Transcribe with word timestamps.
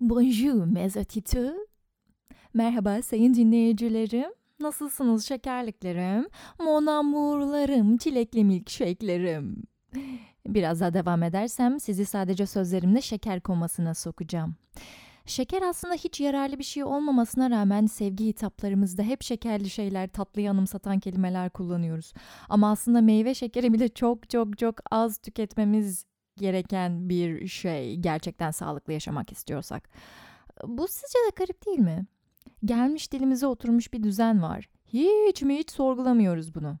Bonjour 0.00 0.66
mes 0.66 0.96
auditeurs. 0.96 1.54
Merhaba 2.54 3.02
sayın 3.02 3.34
dinleyicilerim. 3.34 4.30
Nasılsınız 4.60 5.28
şekerliklerim? 5.28 6.28
Mon 6.60 6.86
amourlarım, 6.86 7.96
çilekli 7.96 8.44
milkshake'lerim. 8.44 9.62
Biraz 10.46 10.80
daha 10.80 10.94
devam 10.94 11.22
edersem 11.22 11.80
sizi 11.80 12.04
sadece 12.04 12.46
sözlerimle 12.46 13.00
şeker 13.00 13.40
komasına 13.40 13.94
sokacağım. 13.94 14.54
Şeker 15.26 15.62
aslında 15.62 15.94
hiç 15.94 16.20
yararlı 16.20 16.58
bir 16.58 16.64
şey 16.64 16.84
olmamasına 16.84 17.50
rağmen 17.50 17.86
sevgi 17.86 18.26
hitaplarımızda 18.26 19.02
hep 19.02 19.22
şekerli 19.22 19.70
şeyler, 19.70 20.08
tatlıyı 20.08 20.50
anımsatan 20.50 21.00
kelimeler 21.00 21.50
kullanıyoruz. 21.50 22.12
Ama 22.48 22.70
aslında 22.70 23.00
meyve 23.00 23.34
şekeri 23.34 23.72
bile 23.72 23.88
çok 23.88 24.30
çok 24.30 24.58
çok 24.58 24.74
az 24.90 25.18
tüketmemiz 25.18 26.04
gereken 26.36 27.08
bir 27.08 27.46
şey 27.46 27.96
gerçekten 27.96 28.50
sağlıklı 28.50 28.92
yaşamak 28.92 29.32
istiyorsak. 29.32 29.88
Bu 30.64 30.88
sizce 30.88 31.18
de 31.18 31.30
garip 31.36 31.66
değil 31.66 31.78
mi? 31.78 32.06
Gelmiş 32.64 33.12
dilimize 33.12 33.46
oturmuş 33.46 33.92
bir 33.92 34.02
düzen 34.02 34.42
var. 34.42 34.68
Hiç 34.86 35.42
mi 35.42 35.58
hiç 35.58 35.70
sorgulamıyoruz 35.70 36.54
bunu. 36.54 36.78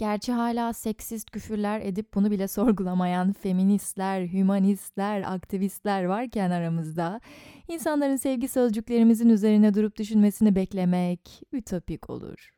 Gerçi 0.00 0.32
hala 0.32 0.72
seksist 0.72 1.30
küfürler 1.30 1.80
edip 1.80 2.14
bunu 2.14 2.30
bile 2.30 2.48
sorgulamayan 2.48 3.32
feministler, 3.32 4.22
hümanistler, 4.22 5.34
aktivistler 5.34 6.04
varken 6.04 6.50
aramızda 6.50 7.20
insanların 7.68 8.16
sevgi 8.16 8.48
sözcüklerimizin 8.48 9.28
üzerine 9.28 9.74
durup 9.74 9.96
düşünmesini 9.96 10.54
beklemek 10.54 11.42
ütopik 11.52 12.10
olur. 12.10 12.50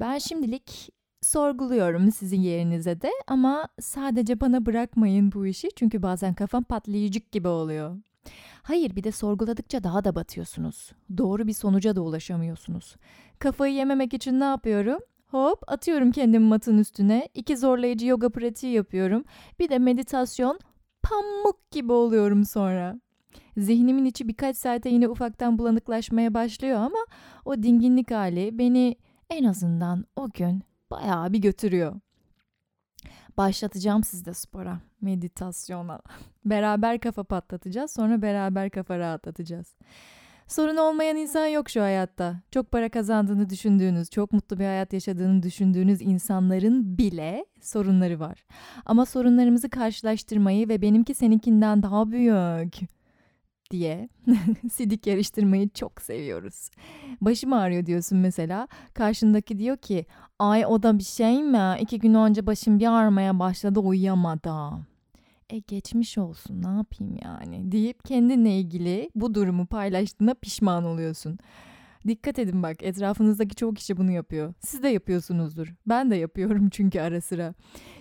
Ben 0.00 0.18
şimdilik 0.18 0.90
sorguluyorum 1.22 2.12
sizin 2.12 2.40
yerinize 2.40 3.00
de 3.00 3.10
ama 3.26 3.68
sadece 3.80 4.40
bana 4.40 4.66
bırakmayın 4.66 5.32
bu 5.32 5.46
işi 5.46 5.68
çünkü 5.76 6.02
bazen 6.02 6.34
kafam 6.34 6.64
patlayıcık 6.64 7.32
gibi 7.32 7.48
oluyor. 7.48 7.96
Hayır 8.62 8.96
bir 8.96 9.04
de 9.04 9.12
sorguladıkça 9.12 9.84
daha 9.84 10.04
da 10.04 10.14
batıyorsunuz. 10.14 10.92
Doğru 11.18 11.46
bir 11.46 11.52
sonuca 11.52 11.96
da 11.96 12.00
ulaşamıyorsunuz. 12.00 12.96
Kafayı 13.38 13.74
yememek 13.74 14.14
için 14.14 14.40
ne 14.40 14.44
yapıyorum? 14.44 14.98
Hop 15.34 15.62
atıyorum 15.66 16.12
kendimi 16.12 16.44
matın 16.46 16.78
üstüne. 16.78 17.28
iki 17.34 17.56
zorlayıcı 17.56 18.06
yoga 18.06 18.28
pratiği 18.28 18.72
yapıyorum. 18.72 19.24
Bir 19.58 19.68
de 19.68 19.78
meditasyon. 19.78 20.58
Pamuk 21.02 21.70
gibi 21.70 21.92
oluyorum 21.92 22.44
sonra. 22.44 23.00
Zihnimin 23.56 24.04
içi 24.04 24.28
birkaç 24.28 24.56
saate 24.56 24.88
yine 24.88 25.08
ufaktan 25.08 25.58
bulanıklaşmaya 25.58 26.34
başlıyor 26.34 26.78
ama 26.78 26.98
o 27.44 27.62
dinginlik 27.62 28.10
hali 28.10 28.58
beni 28.58 28.96
en 29.30 29.44
azından 29.44 30.04
o 30.16 30.30
gün 30.30 30.62
bayağı 30.90 31.32
bir 31.32 31.38
götürüyor. 31.38 32.00
Başlatacağım 33.36 34.04
sizde 34.04 34.34
spora, 34.34 34.80
meditasyona. 35.00 36.00
beraber 36.44 37.00
kafa 37.00 37.24
patlatacağız, 37.24 37.90
sonra 37.90 38.22
beraber 38.22 38.70
kafa 38.70 38.98
rahatlatacağız. 38.98 39.74
Sorun 40.46 40.76
olmayan 40.76 41.16
insan 41.16 41.46
yok 41.46 41.70
şu 41.70 41.82
hayatta. 41.82 42.42
Çok 42.50 42.70
para 42.70 42.88
kazandığını 42.88 43.50
düşündüğünüz, 43.50 44.10
çok 44.10 44.32
mutlu 44.32 44.58
bir 44.58 44.64
hayat 44.64 44.92
yaşadığını 44.92 45.42
düşündüğünüz 45.42 46.02
insanların 46.02 46.98
bile 46.98 47.46
sorunları 47.60 48.20
var. 48.20 48.44
Ama 48.86 49.06
sorunlarımızı 49.06 49.70
karşılaştırmayı 49.70 50.68
ve 50.68 50.82
benimki 50.82 51.14
seninkinden 51.14 51.82
daha 51.82 52.10
büyük 52.10 52.74
diye 53.70 54.08
sidik 54.72 55.06
yarıştırmayı 55.06 55.68
çok 55.68 56.02
seviyoruz. 56.02 56.70
Başım 57.20 57.52
ağrıyor 57.52 57.86
diyorsun 57.86 58.18
mesela. 58.18 58.68
Karşındaki 58.94 59.58
diyor 59.58 59.76
ki 59.76 60.06
ay 60.38 60.66
o 60.66 60.82
da 60.82 60.98
bir 60.98 61.04
şey 61.04 61.42
mi? 61.42 61.76
İki 61.80 61.98
gün 61.98 62.14
önce 62.14 62.46
başım 62.46 62.78
bir 62.78 62.86
ağrımaya 62.86 63.38
başladı 63.38 63.80
uyuyamadım 63.80 64.86
e 65.50 65.58
geçmiş 65.58 66.18
olsun 66.18 66.62
ne 66.62 66.68
yapayım 66.68 67.16
yani 67.24 67.72
deyip 67.72 68.04
kendinle 68.04 68.58
ilgili 68.58 69.10
bu 69.14 69.34
durumu 69.34 69.66
paylaştığında 69.66 70.34
pişman 70.34 70.84
oluyorsun. 70.84 71.38
Dikkat 72.08 72.38
edin 72.38 72.62
bak 72.62 72.82
etrafınızdaki 72.82 73.54
çoğu 73.54 73.74
kişi 73.74 73.96
bunu 73.96 74.10
yapıyor. 74.10 74.54
Siz 74.60 74.82
de 74.82 74.88
yapıyorsunuzdur. 74.88 75.74
Ben 75.86 76.10
de 76.10 76.16
yapıyorum 76.16 76.68
çünkü 76.72 77.00
ara 77.00 77.20
sıra. 77.20 77.54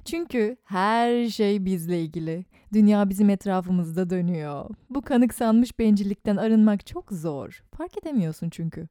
Çünkü 0.05 0.57
her 0.63 1.29
şey 1.29 1.65
bizle 1.65 2.01
ilgili. 2.01 2.45
Dünya 2.73 3.09
bizim 3.09 3.29
etrafımızda 3.29 4.09
dönüyor. 4.09 4.69
Bu 4.89 5.01
kanıksanmış 5.01 5.79
bencillikten 5.79 6.37
arınmak 6.37 6.85
çok 6.85 7.11
zor. 7.11 7.63
Fark 7.77 7.97
edemiyorsun 7.97 8.49
çünkü. 8.49 8.87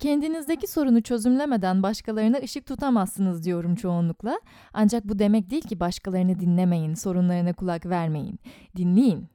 Kendinizdeki 0.00 0.66
sorunu 0.66 1.02
çözümlemeden 1.02 1.82
başkalarına 1.82 2.38
ışık 2.38 2.66
tutamazsınız 2.66 3.44
diyorum 3.44 3.74
çoğunlukla. 3.74 4.40
Ancak 4.72 5.04
bu 5.04 5.18
demek 5.18 5.50
değil 5.50 5.62
ki 5.62 5.80
başkalarını 5.80 6.40
dinlemeyin, 6.40 6.94
sorunlarına 6.94 7.52
kulak 7.52 7.86
vermeyin. 7.86 8.38
Dinleyin. 8.76 9.28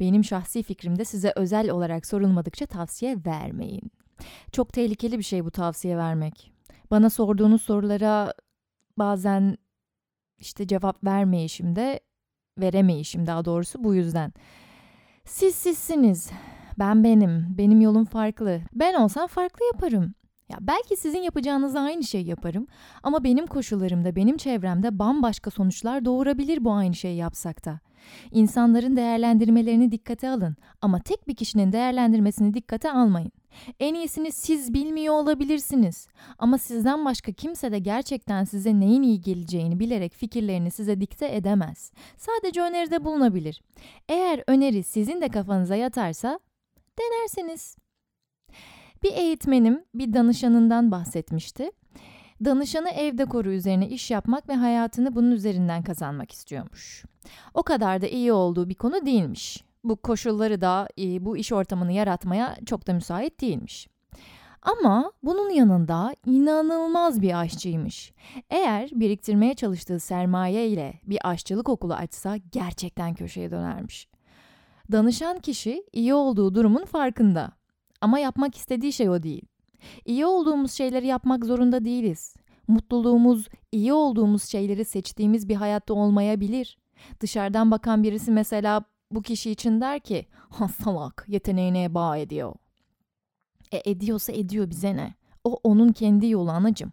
Benim 0.00 0.24
şahsi 0.24 0.62
fikrimde 0.62 1.04
size 1.04 1.32
özel 1.36 1.70
olarak 1.70 2.06
sorulmadıkça 2.06 2.66
tavsiye 2.66 3.16
vermeyin. 3.26 3.90
Çok 4.52 4.72
tehlikeli 4.72 5.18
bir 5.18 5.24
şey 5.24 5.44
bu 5.44 5.50
tavsiye 5.50 5.96
vermek. 5.96 6.52
Bana 6.90 7.10
sorduğunuz 7.10 7.62
sorulara 7.62 8.34
bazen 8.98 9.56
işte 10.38 10.66
cevap 10.66 11.04
vermeyişim 11.04 11.76
de 11.76 12.00
veremeyişim 12.58 13.26
daha 13.26 13.44
doğrusu 13.44 13.84
bu 13.84 13.94
yüzden. 13.94 14.32
Siz 15.24 15.54
sizsiniz. 15.54 16.30
Ben 16.78 17.04
benim. 17.04 17.46
Benim 17.58 17.80
yolum 17.80 18.04
farklı. 18.04 18.60
Ben 18.74 18.94
olsam 18.94 19.26
farklı 19.26 19.66
yaparım. 19.72 20.14
Ya 20.48 20.58
belki 20.60 20.96
sizin 20.96 21.18
yapacağınız 21.18 21.76
aynı 21.76 22.04
şey 22.04 22.22
yaparım 22.22 22.66
ama 23.02 23.24
benim 23.24 23.46
koşullarımda, 23.46 24.16
benim 24.16 24.36
çevremde 24.36 24.98
bambaşka 24.98 25.50
sonuçlar 25.50 26.04
doğurabilir 26.04 26.64
bu 26.64 26.72
aynı 26.72 26.94
şeyi 26.94 27.16
yapsak 27.16 27.64
da. 27.64 27.80
İnsanların 28.30 28.96
değerlendirmelerini 28.96 29.92
dikkate 29.92 30.28
alın 30.28 30.56
ama 30.80 30.98
tek 31.00 31.28
bir 31.28 31.34
kişinin 31.34 31.72
değerlendirmesini 31.72 32.54
dikkate 32.54 32.92
almayın. 32.92 33.32
En 33.80 33.94
iyisini 33.94 34.32
siz 34.32 34.74
bilmiyor 34.74 35.14
olabilirsiniz 35.14 36.08
ama 36.38 36.58
sizden 36.58 37.04
başka 37.04 37.32
kimse 37.32 37.72
de 37.72 37.78
gerçekten 37.78 38.44
size 38.44 38.80
neyin 38.80 39.02
iyi 39.02 39.20
geleceğini 39.20 39.80
bilerek 39.80 40.14
fikirlerini 40.14 40.70
size 40.70 41.00
dikte 41.00 41.34
edemez. 41.34 41.92
Sadece 42.16 42.62
öneride 42.62 43.04
bulunabilir. 43.04 43.62
Eğer 44.08 44.44
öneri 44.46 44.82
sizin 44.82 45.20
de 45.20 45.28
kafanıza 45.28 45.76
yatarsa 45.76 46.38
denersiniz. 46.98 47.76
Bir 49.02 49.12
eğitmenim 49.12 49.84
bir 49.94 50.12
danışanından 50.12 50.90
bahsetmişti. 50.90 51.70
Danışanı 52.44 52.90
ev 52.90 53.18
dekoru 53.18 53.52
üzerine 53.52 53.88
iş 53.88 54.10
yapmak 54.10 54.48
ve 54.48 54.54
hayatını 54.54 55.14
bunun 55.14 55.30
üzerinden 55.30 55.82
kazanmak 55.82 56.32
istiyormuş. 56.32 57.04
O 57.54 57.62
kadar 57.62 58.02
da 58.02 58.06
iyi 58.06 58.32
olduğu 58.32 58.68
bir 58.68 58.74
konu 58.74 59.06
değilmiş. 59.06 59.64
Bu 59.84 59.96
koşulları 59.96 60.60
da 60.60 60.88
e, 60.98 61.24
bu 61.24 61.36
iş 61.36 61.52
ortamını 61.52 61.92
yaratmaya 61.92 62.56
çok 62.66 62.86
da 62.86 62.92
müsait 62.92 63.40
değilmiş. 63.40 63.88
Ama 64.62 65.12
bunun 65.22 65.50
yanında 65.50 66.14
inanılmaz 66.26 67.22
bir 67.22 67.40
aşçıymış. 67.40 68.12
Eğer 68.50 68.90
biriktirmeye 68.92 69.54
çalıştığı 69.54 70.00
sermaye 70.00 70.68
ile 70.68 71.00
bir 71.04 71.18
aşçılık 71.24 71.68
okulu 71.68 71.94
açsa 71.94 72.36
gerçekten 72.36 73.14
köşeye 73.14 73.50
dönermiş. 73.50 74.08
Danışan 74.92 75.38
kişi 75.38 75.84
iyi 75.92 76.14
olduğu 76.14 76.54
durumun 76.54 76.84
farkında. 76.84 77.52
Ama 78.00 78.18
yapmak 78.18 78.56
istediği 78.56 78.92
şey 78.92 79.10
o 79.10 79.22
değil. 79.22 79.42
İyi 80.04 80.26
olduğumuz 80.26 80.72
şeyleri 80.72 81.06
yapmak 81.06 81.44
zorunda 81.44 81.84
değiliz. 81.84 82.34
Mutluluğumuz, 82.68 83.48
iyi 83.72 83.92
olduğumuz 83.92 84.42
şeyleri 84.44 84.84
seçtiğimiz 84.84 85.48
bir 85.48 85.54
hayatta 85.54 85.94
olmayabilir. 85.94 86.78
Dışarıdan 87.20 87.70
bakan 87.70 88.02
birisi 88.02 88.30
mesela 88.30 88.84
bu 89.10 89.22
kişi 89.22 89.50
için 89.50 89.80
der 89.80 90.00
ki, 90.00 90.26
ha 90.30 90.68
salak, 90.68 91.24
yeteneğine 91.28 91.94
bağ 91.94 92.16
ediyor. 92.16 92.54
E 93.72 93.90
ediyorsa 93.90 94.32
ediyor 94.32 94.70
bize 94.70 94.96
ne? 94.96 95.14
O 95.44 95.60
onun 95.64 95.92
kendi 95.92 96.26
yolu 96.26 96.50
anacım. 96.50 96.92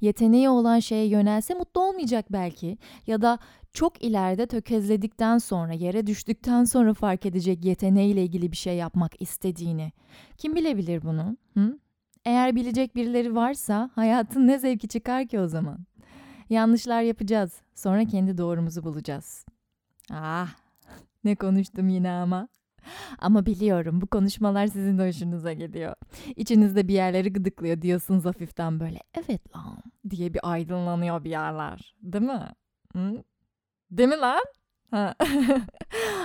Yeteneği 0.00 0.48
olan 0.48 0.78
şeye 0.78 1.06
yönelse 1.06 1.54
mutlu 1.54 1.80
olmayacak 1.80 2.26
belki 2.32 2.78
ya 3.06 3.22
da 3.22 3.38
çok 3.72 4.04
ileride 4.04 4.46
tökezledikten 4.46 5.38
sonra, 5.38 5.72
yere 5.72 6.06
düştükten 6.06 6.64
sonra 6.64 6.94
fark 6.94 7.26
edecek 7.26 7.64
yeteneğiyle 7.64 8.22
ilgili 8.22 8.52
bir 8.52 8.56
şey 8.56 8.76
yapmak 8.76 9.22
istediğini. 9.22 9.92
Kim 10.38 10.54
bilebilir 10.54 11.02
bunu? 11.02 11.36
Hı? 11.54 11.78
Eğer 12.24 12.56
bilecek 12.56 12.96
birileri 12.96 13.34
varsa 13.34 13.90
hayatın 13.94 14.46
ne 14.46 14.58
zevki 14.58 14.88
çıkar 14.88 15.26
ki 15.26 15.40
o 15.40 15.48
zaman? 15.48 15.78
Yanlışlar 16.50 17.02
yapacağız. 17.02 17.52
Sonra 17.74 18.04
kendi 18.04 18.38
doğrumuzu 18.38 18.84
bulacağız. 18.84 19.46
Ah, 20.12 20.48
ne 21.24 21.34
konuştum 21.34 21.88
yine 21.88 22.10
ama. 22.10 22.48
Ama 23.18 23.46
biliyorum 23.46 24.00
bu 24.00 24.06
konuşmalar 24.06 24.66
sizin 24.66 24.98
de 24.98 25.08
hoşunuza 25.08 25.52
gidiyor. 25.52 25.94
İçinizde 26.36 26.88
bir 26.88 26.94
yerleri 26.94 27.32
gıdıklıyor 27.32 27.82
diyorsunuz 27.82 28.24
hafiften 28.24 28.80
böyle. 28.80 28.98
Evet 29.14 29.56
lan 29.56 29.78
diye 30.10 30.34
bir 30.34 30.40
aydınlanıyor 30.42 31.24
bir 31.24 31.30
yerler. 31.30 31.94
Değil 32.02 32.24
mi? 32.24 32.48
Hı? 32.92 33.24
Değil 33.90 34.08
mi 34.08 34.16
lan? 34.16 34.42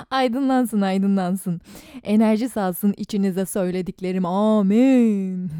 Aydınlansın 0.10 0.82
aydınlansın. 0.82 1.62
Enerji 2.04 2.50
salsın 2.50 2.94
içinize 2.98 3.46
söylediklerim. 3.46 4.26
Amin. 4.26 5.52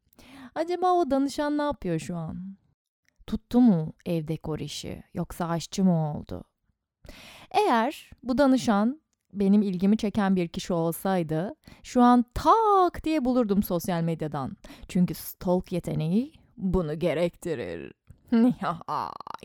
Acaba 0.54 0.92
o 0.92 1.10
danışan 1.10 1.58
ne 1.58 1.62
yapıyor 1.62 1.98
şu 1.98 2.16
an? 2.16 2.56
Tuttu 3.26 3.60
mu 3.60 3.92
ev 4.06 4.28
dekor 4.28 4.58
işi 4.58 5.02
yoksa 5.14 5.48
aşçı 5.48 5.84
mı 5.84 6.14
oldu? 6.14 6.44
Eğer 7.50 8.10
bu 8.22 8.38
danışan 8.38 9.00
benim 9.32 9.62
ilgimi 9.62 9.96
çeken 9.96 10.36
bir 10.36 10.48
kişi 10.48 10.72
olsaydı 10.72 11.54
şu 11.82 12.02
an 12.02 12.24
tak 12.34 13.04
diye 13.04 13.24
bulurdum 13.24 13.62
sosyal 13.62 14.02
medyadan. 14.02 14.56
Çünkü 14.88 15.14
stalk 15.14 15.72
yeteneği 15.72 16.32
bunu 16.56 16.98
gerektirir. 16.98 17.92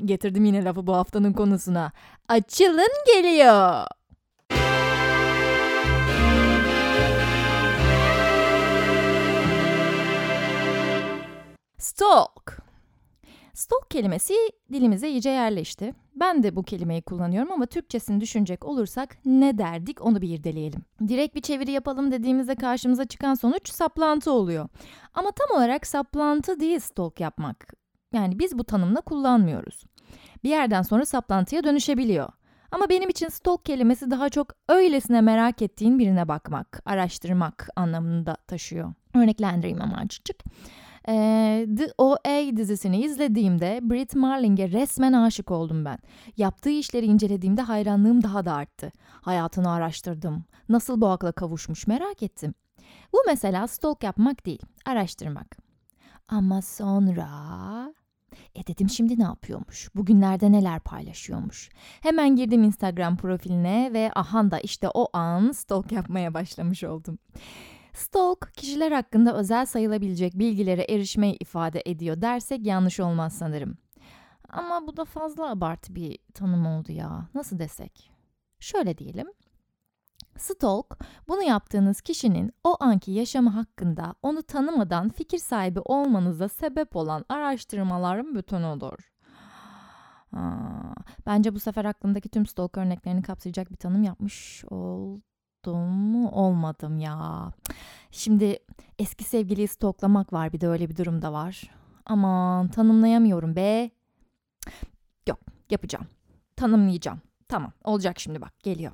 Getirdim 0.06 0.46
yine 0.46 0.64
lafı 0.64 0.88
bu 0.88 0.96
haftanın 0.96 1.34
konusuna. 1.34 1.92
Açılın 2.28 2.92
geliyor. 3.16 3.86
Stalk. 11.78 12.58
Stalk 13.54 13.92
kelimesi 13.92 14.34
dilimize 14.74 15.10
iyice 15.10 15.30
yerleşti. 15.30 15.94
Ben 16.16 16.44
de 16.44 16.56
bu 16.56 16.64
kelimeyi 16.64 17.02
kullanıyorum 17.02 17.52
ama 17.52 17.66
Türkçesini 17.66 18.22
düşünecek 18.22 18.66
olursak 18.66 19.18
ne 19.26 19.58
derdik 19.58 20.06
onu 20.06 20.22
bir 20.22 20.30
irdeleyelim. 20.30 20.82
Direkt 21.08 21.36
bir 21.36 21.42
çeviri 21.42 21.72
yapalım 21.72 22.12
dediğimizde 22.12 22.56
karşımıza 22.56 23.06
çıkan 23.06 23.34
sonuç 23.34 23.70
saplantı 23.70 24.32
oluyor. 24.32 24.70
Ama 25.14 25.32
tam 25.32 25.58
olarak 25.58 25.88
saplantı 25.88 26.60
değil 26.60 26.80
stalk 26.80 27.20
yapmak. 27.20 27.74
Yani 28.14 28.40
biz 28.40 28.58
bu 28.58 28.64
tanımla 28.64 29.02
kullanmıyoruz. 29.02 29.84
Bir 30.44 30.50
yerden 30.50 30.82
sonra 30.82 31.06
saplantıya 31.06 31.64
dönüşebiliyor. 31.64 32.30
Ama 32.72 32.90
benim 32.90 33.10
için 33.10 33.28
stalk 33.30 33.66
kelimesi 33.66 34.12
daha 34.12 34.30
çok 34.30 34.48
öylesine 34.70 35.22
merak 35.22 35.62
ettiğin 35.62 36.00
birine 36.00 36.28
bakmak, 36.28 36.82
araştırmak 36.86 37.70
anlamında 37.76 38.36
taşıyor. 38.48 38.94
Örneklendireyim 39.16 39.82
ama. 39.82 40.04
Ee, 41.08 41.68
The 41.78 41.94
OA 41.98 42.58
dizisini 42.58 43.02
izlediğimde 43.02 43.80
Brit 43.84 44.16
Marling'e 44.16 44.72
resmen 44.72 45.14
aşık 45.14 45.52
oldum 45.52 45.86
ben. 45.86 45.98
Yaptığı 46.38 46.70
işleri 46.70 47.06
incelediğimde 47.06 47.62
hayranlığım 47.62 48.24
daha 48.24 48.46
da 48.46 48.54
arttı. 48.54 48.92
Hayatını 49.22 49.72
araştırdım. 49.72 50.44
Nasıl 50.70 51.02
bu 51.02 51.08
akla 51.08 51.32
kavuşmuş 51.32 51.88
merak 51.88 52.24
ettim. 52.24 52.54
Bu 53.14 53.18
mesela 53.28 53.68
stalk 53.68 54.04
yapmak 54.04 54.46
değil, 54.46 54.62
araştırmak. 54.86 55.58
Ama 56.28 56.62
sonra... 56.62 57.26
E 58.56 58.68
dedim 58.68 58.90
şimdi 58.90 59.20
ne 59.20 59.24
yapıyormuş? 59.24 59.90
Bugünlerde 59.96 60.52
neler 60.52 60.80
paylaşıyormuş? 60.80 61.70
Hemen 62.02 62.36
girdim 62.36 62.64
Instagram 62.64 63.18
profiline 63.18 63.90
ve 63.94 64.12
ahanda 64.16 64.60
işte 64.60 64.90
o 64.94 65.08
an 65.14 65.52
stalk 65.52 65.92
yapmaya 65.92 66.34
başlamış 66.34 66.84
oldum. 66.84 67.20
Stalk, 67.96 68.54
kişiler 68.54 68.92
hakkında 68.92 69.36
özel 69.36 69.66
sayılabilecek 69.66 70.40
bilgilere 70.40 70.82
erişmeyi 70.82 71.38
ifade 71.40 71.84
ediyor 71.86 72.22
dersek 72.22 72.66
yanlış 72.66 73.00
olmaz 73.00 73.34
sanırım. 73.34 73.78
Ama 74.50 74.88
bu 74.88 74.98
da 74.98 75.06
fazla 75.06 75.50
abartı 75.50 75.96
bir 75.96 76.20
tanım 76.34 76.66
oldu 76.66 76.92
ya. 76.92 77.28
Nasıl 77.34 77.60
desek? 77.60 78.12
Şöyle 78.60 78.98
diyelim. 78.98 79.28
Stalk, 80.38 81.00
bunu 81.28 81.44
yaptığınız 81.44 82.02
kişinin 82.02 82.52
o 82.64 82.78
anki 82.80 83.12
yaşamı 83.12 83.50
hakkında 83.50 84.16
onu 84.22 84.44
tanımadan 84.44 85.10
fikir 85.10 85.38
sahibi 85.38 85.80
olmanıza 85.80 86.50
sebep 86.50 86.96
olan 86.96 87.26
araştırmaların 87.30 88.36
bütünüdür. 88.36 89.12
Ha, 90.32 90.60
bence 91.26 91.56
bu 91.56 91.60
sefer 91.60 91.86
aklımdaki 91.86 92.30
tüm 92.30 92.46
stalk 92.46 92.78
örneklerini 92.78 93.22
kapsayacak 93.22 93.72
bir 93.72 93.78
tanım 93.78 94.04
yapmış 94.04 94.66
oldum 94.70 95.35
mu? 95.74 96.30
Olmadım 96.30 96.98
ya. 96.98 97.52
Şimdi 98.12 98.60
eski 99.00 99.24
sevgiliyi 99.24 99.68
stalklamak 99.68 100.34
var 100.34 100.54
bir 100.54 100.62
de 100.62 100.68
öyle 100.68 100.90
bir 100.90 100.96
durum 100.96 101.22
da 101.22 101.34
var. 101.34 101.72
Aman 102.06 102.68
tanımlayamıyorum 102.68 103.56
be. 103.56 103.90
Yok 105.28 105.40
yapacağım. 105.70 106.06
Tanımlayacağım. 106.56 107.22
Tamam 107.48 107.72
olacak 107.84 108.20
şimdi 108.20 108.42
bak 108.42 108.60
geliyor. 108.60 108.92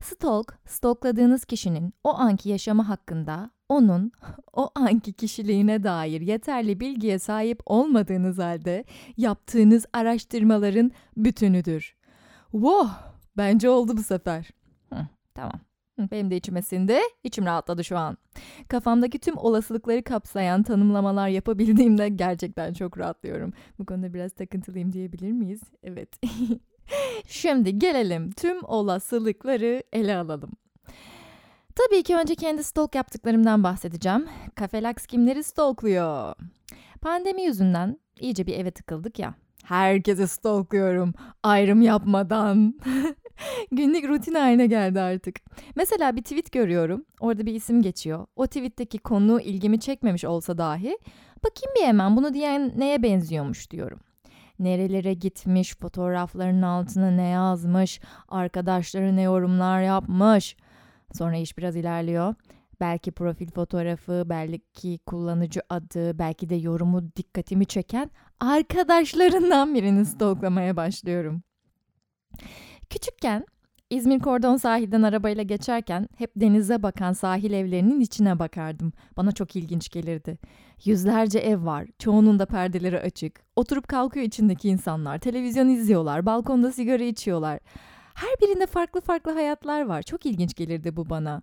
Stalk, 0.00 0.58
stalkladığınız 0.66 1.44
kişinin 1.44 1.94
o 2.04 2.14
anki 2.14 2.48
yaşamı 2.48 2.82
hakkında 2.82 3.50
onun 3.68 4.12
o 4.52 4.70
anki 4.74 5.12
kişiliğine 5.12 5.82
dair 5.82 6.20
yeterli 6.20 6.80
bilgiye 6.80 7.18
sahip 7.18 7.60
olmadığınız 7.66 8.38
halde 8.38 8.84
yaptığınız 9.16 9.86
araştırmaların 9.92 10.90
bütünüdür. 11.16 11.96
Wow, 12.52 12.90
bence 13.36 13.70
oldu 13.70 13.96
bu 13.96 14.02
sefer. 14.02 14.50
Hı, 14.92 15.06
tamam. 15.34 15.67
Benim 15.98 16.30
de 16.30 16.36
içime 16.36 16.62
sindi, 16.62 16.98
içim 17.24 17.46
rahatladı 17.46 17.84
şu 17.84 17.98
an. 17.98 18.18
Kafamdaki 18.68 19.18
tüm 19.18 19.36
olasılıkları 19.36 20.02
kapsayan 20.02 20.62
tanımlamalar 20.62 21.28
yapabildiğimde 21.28 22.08
gerçekten 22.16 22.74
çok 22.74 22.98
rahatlıyorum. 22.98 23.52
Bu 23.78 23.86
konuda 23.86 24.14
biraz 24.14 24.32
takıntılıyım 24.32 24.92
diyebilir 24.92 25.32
miyiz? 25.32 25.60
Evet. 25.82 26.08
Şimdi 27.26 27.78
gelelim 27.78 28.30
tüm 28.30 28.64
olasılıkları 28.64 29.82
ele 29.92 30.16
alalım. 30.16 30.50
Tabii 31.74 32.02
ki 32.02 32.16
önce 32.16 32.34
kendi 32.34 32.64
stalk 32.64 32.94
yaptıklarımdan 32.94 33.64
bahsedeceğim. 33.64 34.26
Kafelax 34.54 34.94
kimleri 35.06 35.42
stalkluyor? 35.42 36.34
Pandemi 37.00 37.42
yüzünden 37.42 37.98
iyice 38.20 38.46
bir 38.46 38.54
eve 38.54 38.70
tıkıldık 38.70 39.18
ya. 39.18 39.34
Herkese 39.64 40.26
stalkluyorum 40.26 41.14
ayrım 41.42 41.82
yapmadan. 41.82 42.74
Günlük 43.72 44.08
rutin 44.08 44.34
haline 44.34 44.66
geldi 44.66 45.00
artık. 45.00 45.36
Mesela 45.74 46.16
bir 46.16 46.22
tweet 46.22 46.52
görüyorum. 46.52 47.04
Orada 47.20 47.46
bir 47.46 47.54
isim 47.54 47.82
geçiyor. 47.82 48.26
O 48.36 48.46
tweetteki 48.46 48.98
konu 48.98 49.40
ilgimi 49.40 49.80
çekmemiş 49.80 50.24
olsa 50.24 50.58
dahi 50.58 50.98
bakayım 51.44 51.74
bir 51.76 51.86
hemen 51.86 52.16
bunu 52.16 52.34
diyen 52.34 52.72
neye 52.76 53.02
benziyormuş 53.02 53.70
diyorum 53.70 54.00
nerelere 54.58 55.14
gitmiş, 55.14 55.76
fotoğraflarının 55.76 56.62
altına 56.62 57.10
ne 57.10 57.28
yazmış, 57.28 58.00
arkadaşları 58.28 59.16
ne 59.16 59.22
yorumlar 59.22 59.82
yapmış. 59.82 60.56
Sonra 61.12 61.36
iş 61.36 61.58
biraz 61.58 61.76
ilerliyor. 61.76 62.34
Belki 62.80 63.12
profil 63.12 63.50
fotoğrafı, 63.50 64.22
belki 64.26 64.98
kullanıcı 65.06 65.60
adı, 65.68 66.18
belki 66.18 66.48
de 66.48 66.54
yorumu 66.54 67.16
dikkatimi 67.16 67.66
çeken 67.66 68.10
arkadaşlarından 68.40 69.74
birini 69.74 70.06
stalklamaya 70.06 70.76
başlıyorum. 70.76 71.42
Küçükken 72.90 73.46
İzmir 73.90 74.18
Kordon 74.18 74.56
sahilden 74.56 75.02
arabayla 75.02 75.42
geçerken 75.42 76.08
hep 76.16 76.30
denize 76.36 76.82
bakan 76.82 77.12
sahil 77.12 77.52
evlerinin 77.52 78.00
içine 78.00 78.38
bakardım. 78.38 78.92
Bana 79.16 79.32
çok 79.32 79.56
ilginç 79.56 79.88
gelirdi. 79.88 80.38
Yüzlerce 80.84 81.38
ev 81.38 81.64
var, 81.64 81.86
çoğunun 81.98 82.38
da 82.38 82.46
perdeleri 82.46 83.00
açık. 83.00 83.40
Oturup 83.56 83.88
kalkıyor 83.88 84.26
içindeki 84.26 84.68
insanlar, 84.68 85.18
televizyon 85.18 85.68
izliyorlar, 85.68 86.26
balkonda 86.26 86.72
sigara 86.72 87.02
içiyorlar. 87.02 87.58
Her 88.14 88.30
birinde 88.42 88.66
farklı 88.66 89.00
farklı 89.00 89.32
hayatlar 89.32 89.86
var. 89.86 90.02
Çok 90.02 90.26
ilginç 90.26 90.54
gelirdi 90.54 90.96
bu 90.96 91.10
bana. 91.10 91.42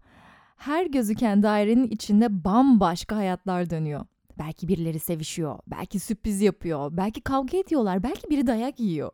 Her 0.58 0.86
gözüken 0.86 1.44
dairenin 1.44 1.88
içinde 1.88 2.44
bambaşka 2.44 3.16
hayatlar 3.16 3.70
dönüyor. 3.70 4.06
Belki 4.40 4.68
birileri 4.68 5.00
sevişiyor, 5.00 5.60
belki 5.68 6.00
sürpriz 6.00 6.42
yapıyor, 6.42 6.98
belki 6.98 7.22
kavga 7.22 7.58
ediyorlar, 7.58 8.04
belki 8.04 8.30
biri 8.30 8.48
dayak 8.48 8.80
yiyor. 8.80 9.12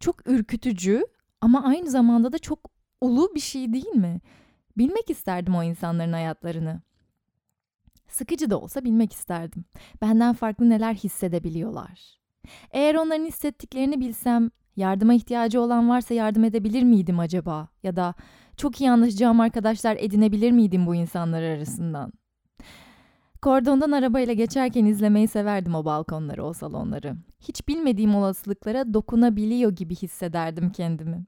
Çok 0.00 0.28
ürkütücü 0.28 1.06
ama 1.40 1.64
aynı 1.64 1.90
zamanda 1.90 2.32
da 2.32 2.38
çok 2.38 2.70
ulu 3.00 3.34
bir 3.34 3.40
şey 3.40 3.72
değil 3.72 3.94
mi? 3.94 4.20
Bilmek 4.78 5.10
isterdim 5.10 5.54
o 5.54 5.62
insanların 5.62 6.12
hayatlarını. 6.12 6.82
Sıkıcı 8.08 8.50
da 8.50 8.60
olsa 8.60 8.84
bilmek 8.84 9.12
isterdim. 9.12 9.64
Benden 10.02 10.34
farklı 10.34 10.70
neler 10.70 10.94
hissedebiliyorlar. 10.94 12.18
Eğer 12.70 12.94
onların 12.94 13.24
hissettiklerini 13.24 14.00
bilsem, 14.00 14.50
yardıma 14.76 15.14
ihtiyacı 15.14 15.60
olan 15.60 15.88
varsa 15.88 16.14
yardım 16.14 16.44
edebilir 16.44 16.82
miydim 16.82 17.18
acaba? 17.20 17.68
Ya 17.82 17.96
da 17.96 18.14
çok 18.56 18.80
iyi 18.80 18.90
anlaşacağım 18.90 19.40
arkadaşlar 19.40 19.96
edinebilir 20.00 20.52
miydim 20.52 20.86
bu 20.86 20.94
insanlar 20.94 21.42
arasından? 21.42 22.12
Kordondan 23.42 23.92
arabayla 23.92 24.32
geçerken 24.34 24.84
izlemeyi 24.84 25.28
severdim 25.28 25.74
o 25.74 25.84
balkonları, 25.84 26.44
o 26.44 26.52
salonları. 26.52 27.16
Hiç 27.40 27.68
bilmediğim 27.68 28.14
olasılıklara 28.14 28.94
dokunabiliyor 28.94 29.72
gibi 29.72 29.94
hissederdim 29.94 30.70
kendimi. 30.72 31.26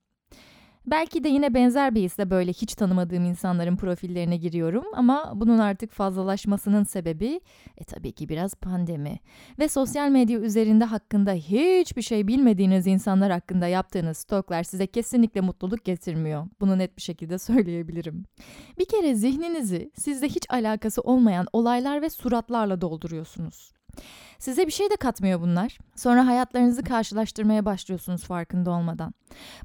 Belki 0.86 1.24
de 1.24 1.28
yine 1.28 1.54
benzer 1.54 1.94
bir 1.94 2.02
hisle 2.02 2.30
böyle 2.30 2.52
hiç 2.52 2.74
tanımadığım 2.74 3.24
insanların 3.24 3.76
profillerine 3.76 4.36
giriyorum 4.36 4.84
ama 4.94 5.32
bunun 5.34 5.58
artık 5.58 5.92
fazlalaşmasının 5.92 6.84
sebebi 6.84 7.40
e 7.78 7.84
tabii 7.84 8.12
ki 8.12 8.28
biraz 8.28 8.54
pandemi. 8.54 9.18
Ve 9.58 9.68
sosyal 9.68 10.08
medya 10.08 10.40
üzerinde 10.40 10.84
hakkında 10.84 11.32
hiçbir 11.32 12.02
şey 12.02 12.28
bilmediğiniz 12.28 12.86
insanlar 12.86 13.32
hakkında 13.32 13.66
yaptığınız 13.66 14.18
stoklar 14.18 14.62
size 14.62 14.86
kesinlikle 14.86 15.40
mutluluk 15.40 15.84
getirmiyor. 15.84 16.46
Bunu 16.60 16.78
net 16.78 16.96
bir 16.96 17.02
şekilde 17.02 17.38
söyleyebilirim. 17.38 18.24
Bir 18.78 18.84
kere 18.84 19.14
zihninizi 19.14 19.90
sizde 19.96 20.28
hiç 20.28 20.46
alakası 20.50 21.00
olmayan 21.00 21.46
olaylar 21.52 22.02
ve 22.02 22.10
suratlarla 22.10 22.80
dolduruyorsunuz. 22.80 23.72
Size 24.40 24.66
bir 24.66 24.72
şey 24.72 24.90
de 24.90 24.96
katmıyor 24.96 25.40
bunlar. 25.40 25.78
Sonra 25.96 26.26
hayatlarınızı 26.26 26.82
karşılaştırmaya 26.82 27.64
başlıyorsunuz 27.64 28.24
farkında 28.24 28.70
olmadan. 28.70 29.14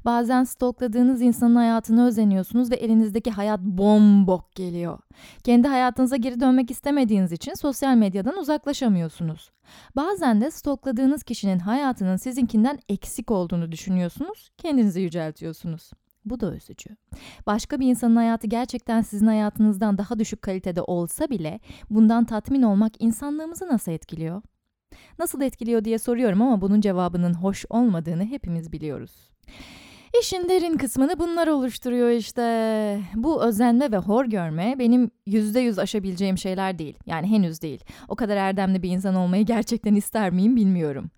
Bazen 0.04 0.44
stalkladığınız 0.44 1.22
insanın 1.22 1.56
hayatını 1.56 2.06
özeniyorsunuz 2.06 2.70
ve 2.70 2.74
elinizdeki 2.74 3.30
hayat 3.30 3.60
bombok 3.60 4.54
geliyor. 4.54 4.98
Kendi 5.44 5.68
hayatınıza 5.68 6.16
geri 6.16 6.40
dönmek 6.40 6.70
istemediğiniz 6.70 7.32
için 7.32 7.54
sosyal 7.54 7.96
medyadan 7.96 8.38
uzaklaşamıyorsunuz. 8.38 9.50
Bazen 9.96 10.40
de 10.40 10.50
stalkladığınız 10.50 11.22
kişinin 11.22 11.58
hayatının 11.58 12.16
sizinkinden 12.16 12.78
eksik 12.88 13.30
olduğunu 13.30 13.72
düşünüyorsunuz, 13.72 14.50
kendinizi 14.58 15.00
yüceltiyorsunuz. 15.00 15.90
Bu 16.24 16.40
da 16.40 16.54
üzücü. 16.54 16.96
Başka 17.46 17.80
bir 17.80 17.86
insanın 17.86 18.16
hayatı 18.16 18.46
gerçekten 18.46 19.02
sizin 19.02 19.26
hayatınızdan 19.26 19.98
daha 19.98 20.18
düşük 20.18 20.42
kalitede 20.42 20.82
olsa 20.82 21.30
bile 21.30 21.60
bundan 21.90 22.24
tatmin 22.24 22.62
olmak 22.62 22.92
insanlığımızı 22.98 23.68
nasıl 23.68 23.92
etkiliyor? 23.92 24.42
Nasıl 25.18 25.40
etkiliyor 25.40 25.84
diye 25.84 25.98
soruyorum 25.98 26.42
ama 26.42 26.60
bunun 26.60 26.80
cevabının 26.80 27.34
hoş 27.34 27.64
olmadığını 27.70 28.24
hepimiz 28.24 28.72
biliyoruz. 28.72 29.30
İşin 30.20 30.48
derin 30.48 30.76
kısmını 30.76 31.18
bunlar 31.18 31.46
oluşturuyor 31.46 32.10
işte. 32.10 32.42
Bu 33.14 33.42
özenme 33.44 33.92
ve 33.92 33.96
hor 33.96 34.24
görme 34.24 34.74
benim 34.78 35.10
yüzde 35.26 35.60
yüz 35.60 35.78
aşabileceğim 35.78 36.38
şeyler 36.38 36.78
değil. 36.78 36.98
Yani 37.06 37.26
henüz 37.26 37.62
değil. 37.62 37.84
O 38.08 38.16
kadar 38.16 38.36
erdemli 38.36 38.82
bir 38.82 38.90
insan 38.90 39.14
olmayı 39.14 39.46
gerçekten 39.46 39.94
ister 39.94 40.30
miyim 40.30 40.56
bilmiyorum. 40.56 41.10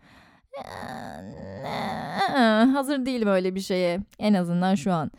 Hazır 2.75 3.06
değilim 3.06 3.28
öyle 3.28 3.54
bir 3.54 3.61
şeye. 3.61 4.00
En 4.18 4.35
azından 4.35 4.75
şu 4.75 4.92
an. 4.92 5.11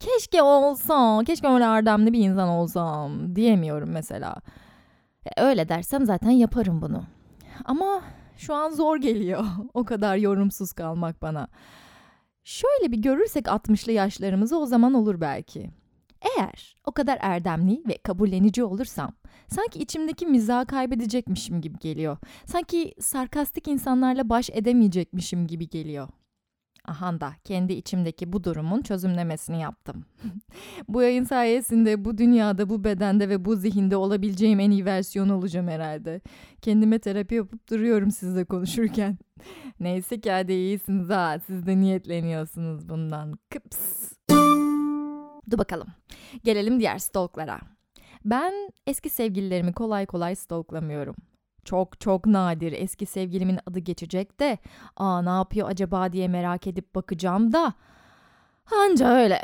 Keşke 0.00 0.42
olsam, 0.42 1.24
keşke 1.24 1.48
öyle 1.48 1.64
erdemli 1.64 2.12
bir 2.12 2.18
insan 2.18 2.48
olsam 2.48 3.36
diyemiyorum 3.36 3.90
mesela. 3.90 4.36
E, 5.26 5.42
öyle 5.42 5.68
dersem 5.68 6.06
zaten 6.06 6.30
yaparım 6.30 6.82
bunu. 6.82 7.02
Ama 7.64 8.02
şu 8.36 8.54
an 8.54 8.70
zor 8.70 8.96
geliyor. 8.96 9.44
o 9.74 9.84
kadar 9.84 10.16
yorumsuz 10.16 10.72
kalmak 10.72 11.22
bana. 11.22 11.48
Şöyle 12.44 12.92
bir 12.92 12.98
görürsek 12.98 13.46
60'lı 13.46 13.92
yaşlarımızı 13.92 14.58
o 14.58 14.66
zaman 14.66 14.94
olur 14.94 15.20
belki. 15.20 15.70
Eğer 16.22 16.76
o 16.84 16.92
kadar 16.92 17.18
erdemli 17.20 17.82
ve 17.88 17.98
kabullenici 18.02 18.64
olursam, 18.64 19.12
sanki 19.48 19.78
içimdeki 19.78 20.26
mizahı 20.26 20.66
kaybedecekmişim 20.66 21.60
gibi 21.60 21.78
geliyor. 21.78 22.16
Sanki 22.46 22.94
sarkastik 23.00 23.68
insanlarla 23.68 24.28
baş 24.28 24.50
edemeyecekmişim 24.50 25.46
gibi 25.46 25.68
geliyor. 25.68 26.08
Aha 26.90 27.20
da 27.20 27.32
kendi 27.44 27.72
içimdeki 27.72 28.32
bu 28.32 28.44
durumun 28.44 28.82
çözümlemesini 28.82 29.60
yaptım. 29.60 30.04
bu 30.88 31.02
yayın 31.02 31.24
sayesinde 31.24 32.04
bu 32.04 32.18
dünyada, 32.18 32.68
bu 32.68 32.84
bedende 32.84 33.28
ve 33.28 33.44
bu 33.44 33.56
zihinde 33.56 33.96
olabileceğim 33.96 34.60
en 34.60 34.70
iyi 34.70 34.84
versiyon 34.84 35.28
olacağım 35.28 35.68
herhalde. 35.68 36.20
Kendime 36.62 36.98
terapi 36.98 37.34
yapıp 37.34 37.70
duruyorum 37.70 38.10
sizle 38.10 38.44
konuşurken. 38.44 39.18
Neyse 39.80 40.20
ki 40.20 40.30
hadi 40.30 40.52
iyisiniz 40.52 41.10
ha. 41.10 41.38
Siz 41.46 41.66
de 41.66 41.76
niyetleniyorsunuz 41.80 42.88
bundan. 42.88 43.34
Kıps. 43.50 44.12
Dur 45.50 45.58
bakalım. 45.58 45.88
Gelelim 46.44 46.80
diğer 46.80 46.98
stalklara. 46.98 47.60
Ben 48.24 48.52
eski 48.86 49.10
sevgililerimi 49.10 49.72
kolay 49.72 50.06
kolay 50.06 50.34
stalklamıyorum. 50.34 51.16
Çok 51.70 52.00
çok 52.00 52.26
nadir 52.26 52.72
eski 52.72 53.06
sevgilimin 53.06 53.58
adı 53.66 53.78
geçecek 53.78 54.40
de 54.40 54.58
aa 54.96 55.22
ne 55.22 55.30
yapıyor 55.30 55.68
acaba 55.68 56.12
diye 56.12 56.28
merak 56.28 56.66
edip 56.66 56.94
bakacağım 56.94 57.52
da 57.52 57.72
anca 58.84 59.08
öyle. 59.08 59.42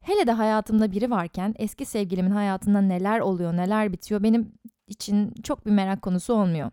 Hele 0.00 0.26
de 0.26 0.32
hayatımda 0.32 0.92
biri 0.92 1.10
varken 1.10 1.54
eski 1.58 1.84
sevgilimin 1.84 2.30
hayatında 2.30 2.80
neler 2.80 3.20
oluyor 3.20 3.56
neler 3.56 3.92
bitiyor 3.92 4.22
benim 4.22 4.52
için 4.88 5.34
çok 5.42 5.66
bir 5.66 5.70
merak 5.70 6.02
konusu 6.02 6.34
olmuyor. 6.34 6.70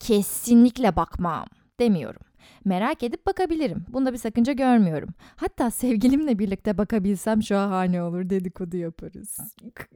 Kesinlikle 0.00 0.96
bakmam 0.96 1.46
demiyorum. 1.80 2.25
Merak 2.64 3.02
edip 3.02 3.26
bakabilirim. 3.26 3.84
Bunda 3.88 4.12
bir 4.12 4.18
sakınca 4.18 4.52
görmüyorum. 4.52 5.08
Hatta 5.36 5.70
sevgilimle 5.70 6.38
birlikte 6.38 6.78
bakabilsem 6.78 7.42
şahane 7.42 8.02
olur 8.02 8.30
dedikodu 8.30 8.76
yaparız. 8.76 9.38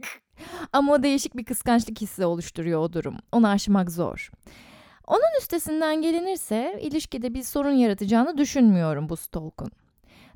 Ama 0.73 0.93
o 0.93 1.03
değişik 1.03 1.37
bir 1.37 1.45
kıskançlık 1.45 2.01
hissi 2.01 2.25
oluşturuyor 2.25 2.81
o 2.81 2.93
durum. 2.93 3.17
Onu 3.33 3.49
aşmak 3.49 3.91
zor. 3.91 4.31
Onun 5.07 5.39
üstesinden 5.41 6.03
gelinirse 6.03 6.79
ilişkide 6.83 7.35
bir 7.35 7.43
sorun 7.43 7.73
yaratacağını 7.73 8.39
düşünmüyorum 8.39 9.09
bu 9.09 9.17
stalk'un. 9.17 9.71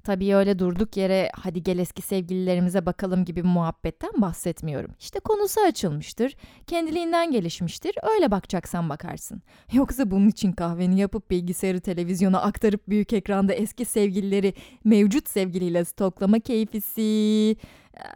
Tabii 0.04 0.34
öyle 0.34 0.58
durduk 0.58 0.96
yere 0.96 1.30
hadi 1.34 1.62
gel 1.62 1.78
eski 1.78 2.02
sevgililerimize 2.02 2.86
bakalım 2.86 3.24
gibi 3.24 3.42
muhabbetten 3.42 4.10
bahsetmiyorum. 4.16 4.90
İşte 5.00 5.20
konusu 5.20 5.60
açılmıştır, 5.60 6.36
kendiliğinden 6.66 7.30
gelişmiştir, 7.30 7.94
öyle 8.14 8.30
bakacaksan 8.30 8.88
bakarsın. 8.88 9.42
Yoksa 9.72 10.10
bunun 10.10 10.28
için 10.28 10.52
kahveni 10.52 11.00
yapıp 11.00 11.30
bilgisayarı 11.30 11.80
televizyona 11.80 12.40
aktarıp 12.42 12.88
büyük 12.88 13.12
ekranda 13.12 13.52
eski 13.52 13.84
sevgilileri 13.84 14.54
mevcut 14.84 15.28
sevgiliyle 15.28 15.84
stoklama 15.84 16.40
keyfisi... 16.40 17.56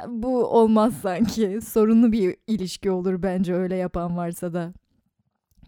Bu 0.08 0.44
olmaz 0.44 0.94
sanki. 1.02 1.60
Sorunlu 1.60 2.12
bir 2.12 2.36
ilişki 2.46 2.90
olur 2.90 3.22
bence 3.22 3.54
öyle 3.54 3.76
yapan 3.76 4.16
varsa 4.16 4.52
da. 4.52 4.72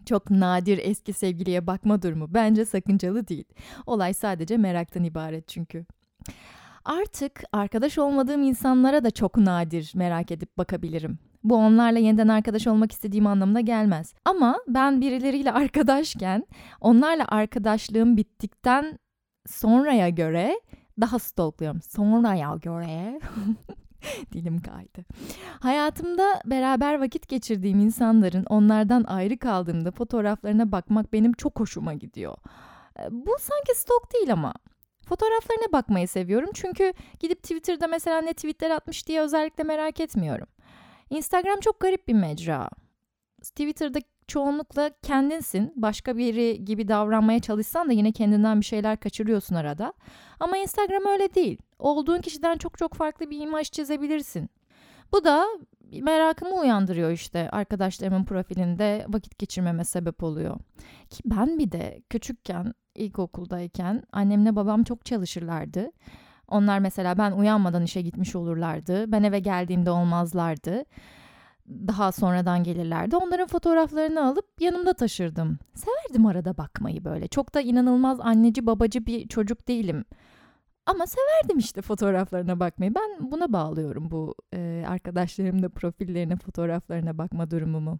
Çok 0.05 0.29
nadir 0.29 0.79
eski 0.83 1.13
sevgiliye 1.13 1.67
bakma 1.67 2.01
durumu 2.01 2.33
bence 2.33 2.65
sakıncalı 2.65 3.27
değil. 3.27 3.45
Olay 3.85 4.13
sadece 4.13 4.57
meraktan 4.57 5.03
ibaret 5.03 5.47
çünkü. 5.47 5.85
Artık 6.85 7.43
arkadaş 7.53 7.97
olmadığım 7.97 8.43
insanlara 8.43 9.03
da 9.03 9.11
çok 9.11 9.37
nadir 9.37 9.91
merak 9.95 10.31
edip 10.31 10.57
bakabilirim. 10.57 11.19
Bu 11.43 11.55
onlarla 11.55 11.99
yeniden 11.99 12.27
arkadaş 12.27 12.67
olmak 12.67 12.91
istediğim 12.91 13.27
anlamına 13.27 13.61
gelmez. 13.61 14.13
Ama 14.25 14.57
ben 14.67 15.01
birileriyle 15.01 15.51
arkadaşken 15.61 16.45
onlarla 16.81 17.25
arkadaşlığım 17.27 18.17
bittikten 18.17 18.99
sonraya 19.47 20.09
göre 20.09 20.61
daha 21.01 21.19
stalkluyorum. 21.19 21.81
Sonraya 21.81 22.55
göre 22.55 23.19
Dilim 24.33 24.61
kaydı. 24.61 25.05
Hayatımda 25.59 26.41
beraber 26.45 26.99
vakit 26.99 27.27
geçirdiğim 27.27 27.79
insanların 27.79 28.45
onlardan 28.49 29.03
ayrı 29.03 29.37
kaldığımda 29.37 29.91
fotoğraflarına 29.91 30.71
bakmak 30.71 31.13
benim 31.13 31.33
çok 31.33 31.59
hoşuma 31.59 31.93
gidiyor. 31.93 32.35
Bu 33.11 33.35
sanki 33.39 33.75
stalk 33.75 34.13
değil 34.13 34.33
ama. 34.33 34.53
Fotoğraflarına 35.11 35.71
bakmayı 35.71 36.07
seviyorum 36.07 36.49
çünkü 36.53 36.93
gidip 37.19 37.43
Twitter'da 37.43 37.87
mesela 37.87 38.21
ne 38.21 38.33
tweetler 38.33 38.71
atmış 38.71 39.07
diye 39.07 39.21
özellikle 39.21 39.63
merak 39.63 39.99
etmiyorum. 39.99 40.47
Instagram 41.09 41.59
çok 41.59 41.79
garip 41.79 42.07
bir 42.07 42.13
mecra. 42.13 42.69
Twitter'da 43.41 43.99
çoğunlukla 44.27 44.91
kendinsin. 45.03 45.73
Başka 45.75 46.17
biri 46.17 46.65
gibi 46.65 46.87
davranmaya 46.87 47.39
çalışsan 47.39 47.89
da 47.89 47.93
yine 47.93 48.11
kendinden 48.11 48.59
bir 48.59 48.65
şeyler 48.65 48.97
kaçırıyorsun 48.99 49.55
arada. 49.55 49.93
Ama 50.39 50.57
Instagram 50.57 51.05
öyle 51.05 51.35
değil. 51.35 51.57
Olduğun 51.79 52.21
kişiden 52.21 52.57
çok 52.57 52.77
çok 52.77 52.93
farklı 52.93 53.29
bir 53.29 53.41
imaj 53.41 53.71
çizebilirsin. 53.71 54.49
Bu 55.11 55.23
da 55.23 55.45
merakımı 56.01 56.55
uyandırıyor 56.55 57.11
işte 57.11 57.49
arkadaşlarımın 57.49 58.25
profilinde 58.25 59.05
vakit 59.07 59.39
geçirmeme 59.39 59.85
sebep 59.85 60.23
oluyor. 60.23 60.59
Ki 61.09 61.21
ben 61.25 61.59
bir 61.59 61.71
de 61.71 62.01
küçükken 62.09 62.73
ilkokuldayken 62.95 64.03
annemle 64.11 64.55
babam 64.55 64.83
çok 64.83 65.05
çalışırlardı. 65.05 65.91
Onlar 66.47 66.79
mesela 66.79 67.17
ben 67.17 67.31
uyanmadan 67.31 67.83
işe 67.83 68.01
gitmiş 68.01 68.35
olurlardı. 68.35 69.11
Ben 69.11 69.23
eve 69.23 69.39
geldiğimde 69.39 69.91
olmazlardı. 69.91 70.83
Daha 71.67 72.11
sonradan 72.11 72.63
gelirlerdi. 72.63 73.15
Onların 73.15 73.47
fotoğraflarını 73.47 74.25
alıp 74.25 74.45
yanımda 74.61 74.93
taşırdım. 74.93 75.59
Severdim 75.75 76.25
arada 76.25 76.57
bakmayı 76.57 77.05
böyle. 77.05 77.27
Çok 77.27 77.53
da 77.53 77.61
inanılmaz 77.61 78.19
anneci 78.19 78.65
babacı 78.65 79.05
bir 79.05 79.27
çocuk 79.27 79.67
değilim. 79.67 80.05
Ama 80.85 81.05
severdim 81.07 81.57
işte 81.57 81.81
fotoğraflarına 81.81 82.59
bakmayı. 82.59 82.95
Ben 82.95 83.31
buna 83.31 83.53
bağlıyorum 83.53 84.11
bu 84.11 84.35
e, 84.53 84.85
arkadaşlarımın 84.87 85.63
da 85.63 85.69
profillerine, 85.69 86.35
fotoğraflarına 86.35 87.17
bakma 87.17 87.51
durumumu. 87.51 87.99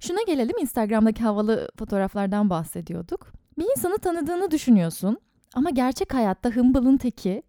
Şuna 0.00 0.22
gelelim 0.26 0.58
Instagram'daki 0.58 1.22
havalı 1.22 1.68
fotoğraflardan 1.78 2.50
bahsediyorduk. 2.50 3.32
Bir 3.58 3.64
insanı 3.76 3.98
tanıdığını 3.98 4.50
düşünüyorsun 4.50 5.18
ama 5.54 5.70
gerçek 5.70 6.14
hayatta 6.14 6.50
hımbılın 6.50 6.96
teki 6.96 7.42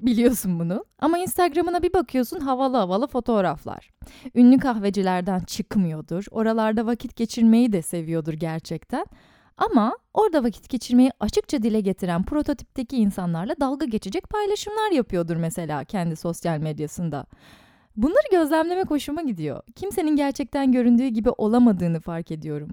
biliyorsun 0.00 0.58
bunu. 0.60 0.84
Ama 0.98 1.18
Instagram'ına 1.18 1.82
bir 1.82 1.92
bakıyorsun 1.92 2.40
havalı 2.40 2.76
havalı 2.76 3.06
fotoğraflar. 3.06 3.90
Ünlü 4.34 4.58
kahvecilerden 4.58 5.40
çıkmıyordur. 5.40 6.24
Oralarda 6.30 6.86
vakit 6.86 7.16
geçirmeyi 7.16 7.72
de 7.72 7.82
seviyordur 7.82 8.32
gerçekten. 8.32 9.06
Ama 9.56 9.96
orada 10.14 10.44
vakit 10.44 10.68
geçirmeyi 10.68 11.10
açıkça 11.20 11.62
dile 11.62 11.80
getiren 11.80 12.22
prototipteki 12.22 12.96
insanlarla 12.96 13.54
dalga 13.60 13.86
geçecek 13.86 14.28
paylaşımlar 14.30 14.90
yapıyordur 14.90 15.36
mesela 15.36 15.84
kendi 15.84 16.16
sosyal 16.16 16.58
medyasında. 16.58 17.26
Bunları 17.98 18.30
gözlemlemek 18.30 18.90
hoşuma 18.90 19.22
gidiyor. 19.22 19.62
Kimsenin 19.76 20.16
gerçekten 20.16 20.72
göründüğü 20.72 21.06
gibi 21.06 21.30
olamadığını 21.30 22.00
fark 22.00 22.30
ediyorum. 22.30 22.68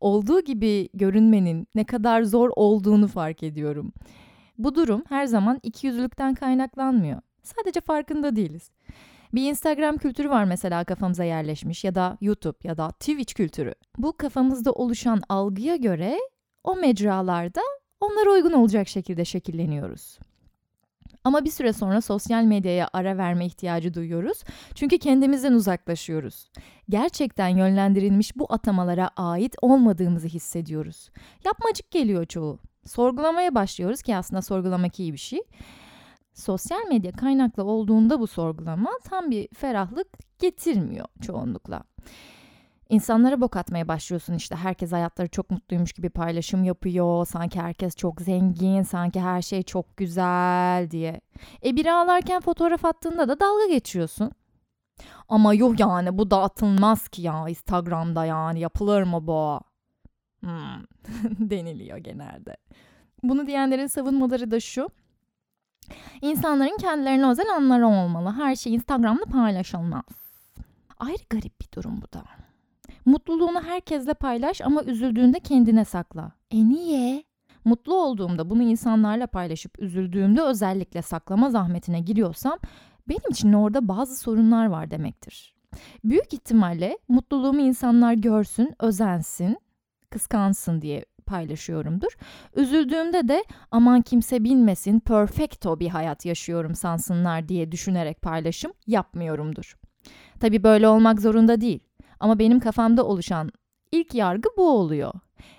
Olduğu 0.00 0.40
gibi 0.40 0.88
görünmenin 0.94 1.66
ne 1.74 1.84
kadar 1.84 2.22
zor 2.22 2.50
olduğunu 2.56 3.08
fark 3.08 3.42
ediyorum. 3.42 3.92
Bu 4.58 4.74
durum 4.74 5.04
her 5.08 5.26
zaman 5.26 5.60
ikiyüzlülükten 5.62 6.34
kaynaklanmıyor. 6.34 7.20
Sadece 7.42 7.80
farkında 7.80 8.36
değiliz. 8.36 8.70
Bir 9.34 9.50
Instagram 9.50 9.96
kültürü 9.96 10.30
var 10.30 10.44
mesela 10.44 10.84
kafamıza 10.84 11.24
yerleşmiş 11.24 11.84
ya 11.84 11.94
da 11.94 12.18
YouTube 12.20 12.58
ya 12.64 12.76
da 12.76 12.90
Twitch 12.90 13.34
kültürü. 13.34 13.74
Bu 13.98 14.16
kafamızda 14.16 14.72
oluşan 14.72 15.22
algıya 15.28 15.76
göre 15.76 16.18
o 16.64 16.76
mecralarda 16.76 17.60
onlara 18.00 18.30
uygun 18.30 18.52
olacak 18.52 18.88
şekilde 18.88 19.24
şekilleniyoruz. 19.24 20.18
Ama 21.24 21.44
bir 21.44 21.50
süre 21.50 21.72
sonra 21.72 22.00
sosyal 22.00 22.44
medyaya 22.44 22.88
ara 22.92 23.18
verme 23.18 23.46
ihtiyacı 23.46 23.94
duyuyoruz. 23.94 24.42
Çünkü 24.74 24.98
kendimizden 24.98 25.52
uzaklaşıyoruz. 25.52 26.50
Gerçekten 26.88 27.48
yönlendirilmiş 27.48 28.36
bu 28.36 28.46
atamalara 28.52 29.10
ait 29.16 29.56
olmadığımızı 29.62 30.28
hissediyoruz. 30.28 31.10
Yapmacık 31.44 31.90
geliyor 31.90 32.24
çoğu. 32.24 32.58
Sorgulamaya 32.86 33.54
başlıyoruz 33.54 34.02
ki 34.02 34.16
aslında 34.16 34.42
sorgulamak 34.42 35.00
iyi 35.00 35.12
bir 35.12 35.18
şey. 35.18 35.40
Sosyal 36.34 36.88
medya 36.88 37.12
kaynaklı 37.12 37.64
olduğunda 37.64 38.20
bu 38.20 38.26
sorgulama 38.26 38.90
tam 39.04 39.30
bir 39.30 39.48
ferahlık 39.54 40.08
getirmiyor 40.38 41.06
çoğunlukla. 41.20 41.84
İnsanlara 42.92 43.40
bok 43.40 43.56
atmaya 43.56 43.88
başlıyorsun 43.88 44.34
işte 44.34 44.56
herkes 44.56 44.92
hayatları 44.92 45.28
çok 45.28 45.50
mutluymuş 45.50 45.92
gibi 45.92 46.10
paylaşım 46.10 46.64
yapıyor. 46.64 47.26
Sanki 47.26 47.60
herkes 47.60 47.96
çok 47.96 48.20
zengin, 48.20 48.82
sanki 48.82 49.20
her 49.20 49.42
şey 49.42 49.62
çok 49.62 49.96
güzel 49.96 50.90
diye. 50.90 51.20
E 51.64 51.76
biri 51.76 51.92
ağlarken 51.92 52.40
fotoğraf 52.40 52.84
attığında 52.84 53.28
da 53.28 53.40
dalga 53.40 53.66
geçiyorsun. 53.66 54.32
Ama 55.28 55.54
yok 55.54 55.80
yani 55.80 56.18
bu 56.18 56.30
da 56.30 56.42
atılmaz 56.42 57.08
ki 57.08 57.22
ya 57.22 57.48
Instagram'da 57.48 58.24
yani 58.24 58.60
yapılır 58.60 59.02
mı 59.02 59.26
bu? 59.26 59.60
Hmm. 60.40 60.82
deniliyor 61.50 61.98
genelde. 61.98 62.56
Bunu 63.22 63.46
diyenlerin 63.46 63.86
savunmaları 63.86 64.50
da 64.50 64.60
şu. 64.60 64.88
İnsanların 66.20 66.76
kendilerine 66.76 67.26
özel 67.26 67.54
anları 67.56 67.86
olmalı. 67.86 68.32
Her 68.32 68.56
şey 68.56 68.74
Instagram'da 68.74 69.24
paylaşılmaz. 69.24 70.04
Ayrı 70.98 71.22
garip 71.30 71.60
bir 71.60 71.68
durum 71.76 72.02
bu 72.02 72.12
da. 72.12 72.24
Mutluluğunu 73.04 73.62
herkesle 73.62 74.14
paylaş 74.14 74.60
ama 74.60 74.82
üzüldüğünde 74.82 75.40
kendine 75.40 75.84
sakla. 75.84 76.32
E 76.50 76.68
niye? 76.68 77.24
Mutlu 77.64 77.94
olduğumda 77.94 78.50
bunu 78.50 78.62
insanlarla 78.62 79.26
paylaşıp 79.26 79.78
üzüldüğümde 79.78 80.42
özellikle 80.42 81.02
saklama 81.02 81.50
zahmetine 81.50 82.00
giriyorsam 82.00 82.58
benim 83.08 83.30
için 83.30 83.52
orada 83.52 83.88
bazı 83.88 84.16
sorunlar 84.16 84.66
var 84.66 84.90
demektir. 84.90 85.54
Büyük 86.04 86.34
ihtimalle 86.34 86.98
mutluluğumu 87.08 87.60
insanlar 87.60 88.12
görsün, 88.12 88.74
özensin, 88.80 89.58
kıskansın 90.10 90.82
diye 90.82 91.04
paylaşıyorumdur. 91.26 92.12
Üzüldüğümde 92.56 93.28
de 93.28 93.44
aman 93.70 94.02
kimse 94.02 94.44
bilmesin, 94.44 95.00
perfecto 95.00 95.80
bir 95.80 95.88
hayat 95.88 96.24
yaşıyorum 96.24 96.74
sansınlar 96.74 97.48
diye 97.48 97.72
düşünerek 97.72 98.22
paylaşım 98.22 98.72
yapmıyorumdur. 98.86 99.76
Tabi 100.40 100.62
böyle 100.62 100.88
olmak 100.88 101.20
zorunda 101.20 101.60
değil. 101.60 101.80
Ama 102.22 102.38
benim 102.38 102.60
kafamda 102.60 103.04
oluşan 103.06 103.50
ilk 103.92 104.14
yargı 104.14 104.48
bu 104.56 104.70
oluyor. 104.70 105.12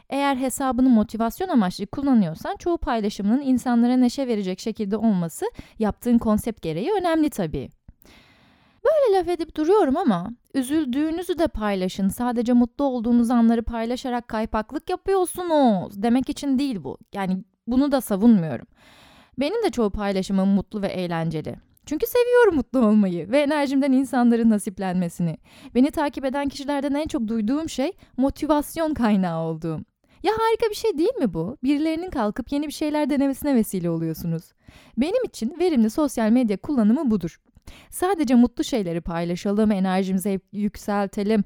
Eğer 0.09 0.35
hesabını 0.35 0.89
motivasyon 0.89 1.49
amaçlı 1.49 1.87
kullanıyorsan 1.87 2.55
çoğu 2.55 2.77
paylaşımının 2.77 3.41
insanlara 3.41 3.97
neşe 3.97 4.27
verecek 4.27 4.59
şekilde 4.59 4.97
olması 4.97 5.45
yaptığın 5.79 6.17
konsept 6.17 6.61
gereği 6.61 6.91
önemli 6.99 7.29
tabii. 7.29 7.69
Böyle 8.85 9.17
laf 9.17 9.27
edip 9.27 9.55
duruyorum 9.57 9.97
ama 9.97 10.29
üzüldüğünüzü 10.53 11.39
de 11.39 11.47
paylaşın. 11.47 12.09
Sadece 12.09 12.53
mutlu 12.53 12.85
olduğunuz 12.85 13.31
anları 13.31 13.63
paylaşarak 13.63 14.27
kaypaklık 14.27 14.89
yapıyorsunuz. 14.89 16.03
Demek 16.03 16.29
için 16.29 16.59
değil 16.59 16.83
bu. 16.83 16.97
Yani 17.13 17.43
bunu 17.67 17.91
da 17.91 18.01
savunmuyorum. 18.01 18.67
Benim 19.39 19.63
de 19.63 19.69
çoğu 19.69 19.89
paylaşımım 19.89 20.49
mutlu 20.49 20.81
ve 20.81 20.87
eğlenceli. 20.87 21.55
Çünkü 21.85 22.05
seviyorum 22.07 22.55
mutlu 22.55 22.79
olmayı 22.79 23.31
ve 23.31 23.39
enerjimden 23.39 23.91
insanların 23.91 24.49
nasiplenmesini. 24.49 25.37
Beni 25.75 25.91
takip 25.91 26.25
eden 26.25 26.49
kişilerden 26.49 26.93
en 26.93 27.07
çok 27.07 27.27
duyduğum 27.27 27.69
şey 27.69 27.91
motivasyon 28.17 28.93
kaynağı 28.93 29.43
olduğum. 29.43 29.79
Ya 30.23 30.33
harika 30.33 30.69
bir 30.69 30.75
şey 30.75 30.97
değil 30.97 31.15
mi 31.19 31.33
bu? 31.33 31.57
Birilerinin 31.63 32.09
kalkıp 32.09 32.51
yeni 32.51 32.67
bir 32.67 32.73
şeyler 32.73 33.09
denemesine 33.09 33.55
vesile 33.55 33.89
oluyorsunuz. 33.89 34.43
Benim 34.97 35.23
için 35.23 35.55
verimli 35.59 35.89
sosyal 35.89 36.29
medya 36.29 36.57
kullanımı 36.57 37.11
budur. 37.11 37.39
Sadece 37.89 38.35
mutlu 38.35 38.63
şeyleri 38.63 39.01
paylaşalım, 39.01 39.71
enerjimizi 39.71 40.39
yükseltelim. 40.51 41.43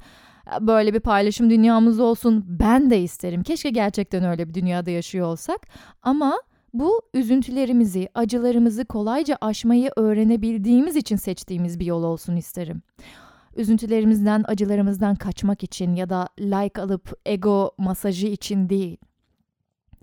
Böyle 0.61 0.93
bir 0.93 0.99
paylaşım 0.99 1.49
dünyamız 1.49 1.99
olsun. 1.99 2.45
Ben 2.47 2.89
de 2.89 3.01
isterim. 3.01 3.43
Keşke 3.43 3.69
gerçekten 3.69 4.23
öyle 4.23 4.49
bir 4.49 4.53
dünyada 4.53 4.91
yaşıyor 4.91 5.27
olsak. 5.27 5.61
Ama 6.03 6.37
bu 6.73 7.01
üzüntülerimizi, 7.13 8.09
acılarımızı 8.13 8.85
kolayca 8.85 9.37
aşmayı 9.41 9.91
öğrenebildiğimiz 9.95 10.95
için 10.95 11.15
seçtiğimiz 11.15 11.79
bir 11.79 11.85
yol 11.85 12.03
olsun 12.03 12.35
isterim. 12.35 12.81
Üzüntülerimizden, 13.55 14.43
acılarımızdan 14.47 15.15
kaçmak 15.15 15.63
için 15.63 15.95
ya 15.95 16.09
da 16.09 16.27
like 16.39 16.81
alıp 16.81 17.19
ego 17.25 17.71
masajı 17.77 18.27
için 18.27 18.69
değil. 18.69 18.97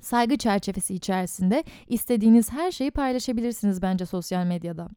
Saygı 0.01 0.37
çerçevesi 0.37 0.95
içerisinde 0.95 1.65
istediğiniz 1.89 2.53
her 2.53 2.71
şeyi 2.71 2.91
paylaşabilirsiniz 2.91 3.83
bence 3.83 4.07
sosyal 4.07 4.47
medyada. 4.47 4.89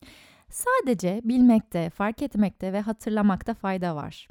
Sadece 0.50 1.22
bilmekte, 1.24 1.90
fark 1.90 2.22
etmekte 2.22 2.74
ve 2.74 2.82
hatırlamakta 2.82 3.54
fayda 3.54 3.96
var. 3.96 4.28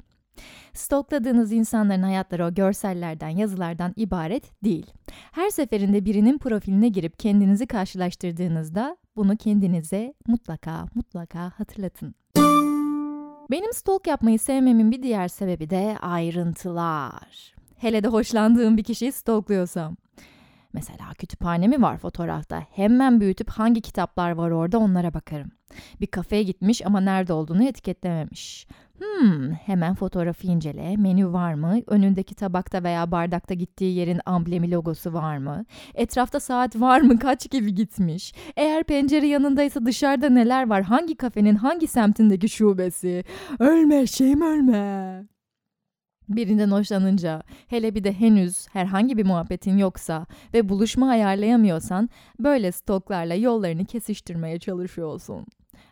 Stokladığınız 0.73 1.51
insanların 1.51 2.03
hayatları 2.03 2.45
o 2.45 2.53
görsellerden, 2.53 3.29
yazılardan 3.29 3.93
ibaret 3.95 4.63
değil. 4.63 4.85
Her 5.31 5.49
seferinde 5.49 6.05
birinin 6.05 6.37
profiline 6.37 6.89
girip 6.89 7.19
kendinizi 7.19 7.67
karşılaştırdığınızda 7.67 8.97
bunu 9.15 9.37
kendinize 9.37 10.13
mutlaka 10.27 10.85
mutlaka 10.95 11.51
hatırlatın. 11.57 12.15
Benim 13.51 13.73
stalk 13.73 14.07
yapmayı 14.07 14.39
sevmemin 14.39 14.91
bir 14.91 15.03
diğer 15.03 15.27
sebebi 15.27 15.69
de 15.69 15.97
ayrıntılar. 16.01 17.55
Hele 17.77 18.03
de 18.03 18.07
hoşlandığım 18.07 18.77
bir 18.77 18.83
kişiyi 18.83 19.11
stalkluyorsam. 19.11 19.95
Mesela 20.77 21.13
kütüphane 21.17 21.67
mi 21.67 21.81
var 21.81 21.97
fotoğrafta? 21.97 22.63
Hemen 22.71 23.21
büyütüp 23.21 23.49
hangi 23.49 23.81
kitaplar 23.81 24.31
var 24.31 24.51
orada 24.51 24.79
onlara 24.79 25.13
bakarım. 25.13 25.51
Bir 26.01 26.07
kafeye 26.07 26.43
gitmiş 26.43 26.85
ama 26.85 26.99
nerede 26.99 27.33
olduğunu 27.33 27.63
etiketlememiş. 27.63 28.67
Hmm, 28.99 29.51
hemen 29.51 29.95
fotoğrafı 29.95 30.47
incele. 30.47 30.97
Menü 30.97 31.33
var 31.33 31.53
mı? 31.53 31.81
Önündeki 31.87 32.35
tabakta 32.35 32.83
veya 32.83 33.11
bardakta 33.11 33.53
gittiği 33.53 33.95
yerin 33.95 34.19
amblemi 34.25 34.71
logosu 34.71 35.13
var 35.13 35.37
mı? 35.37 35.65
Etrafta 35.93 36.39
saat 36.39 36.75
var 36.75 37.01
mı? 37.01 37.19
Kaç 37.19 37.49
gibi 37.51 37.75
gitmiş? 37.75 38.33
Eğer 38.57 38.83
pencere 38.83 39.27
yanındaysa 39.27 39.85
dışarıda 39.85 40.29
neler 40.29 40.69
var? 40.69 40.83
Hangi 40.83 41.15
kafenin 41.15 41.55
hangi 41.55 41.87
semtindeki 41.87 42.49
şubesi? 42.49 43.23
Ölme 43.59 44.07
şeyim 44.07 44.41
ölme. 44.41 45.23
Birinden 46.29 46.71
hoşlanınca, 46.71 47.43
hele 47.67 47.95
bir 47.95 48.03
de 48.03 48.13
henüz 48.13 48.67
herhangi 48.67 49.17
bir 49.17 49.25
muhabbetin 49.25 49.77
yoksa 49.77 50.25
ve 50.53 50.69
buluşma 50.69 51.09
ayarlayamıyorsan 51.09 52.09
böyle 52.39 52.71
stoklarla 52.71 53.33
yollarını 53.33 53.85
kesiştirmeye 53.85 54.59
çalışıyorsun. 54.59 55.45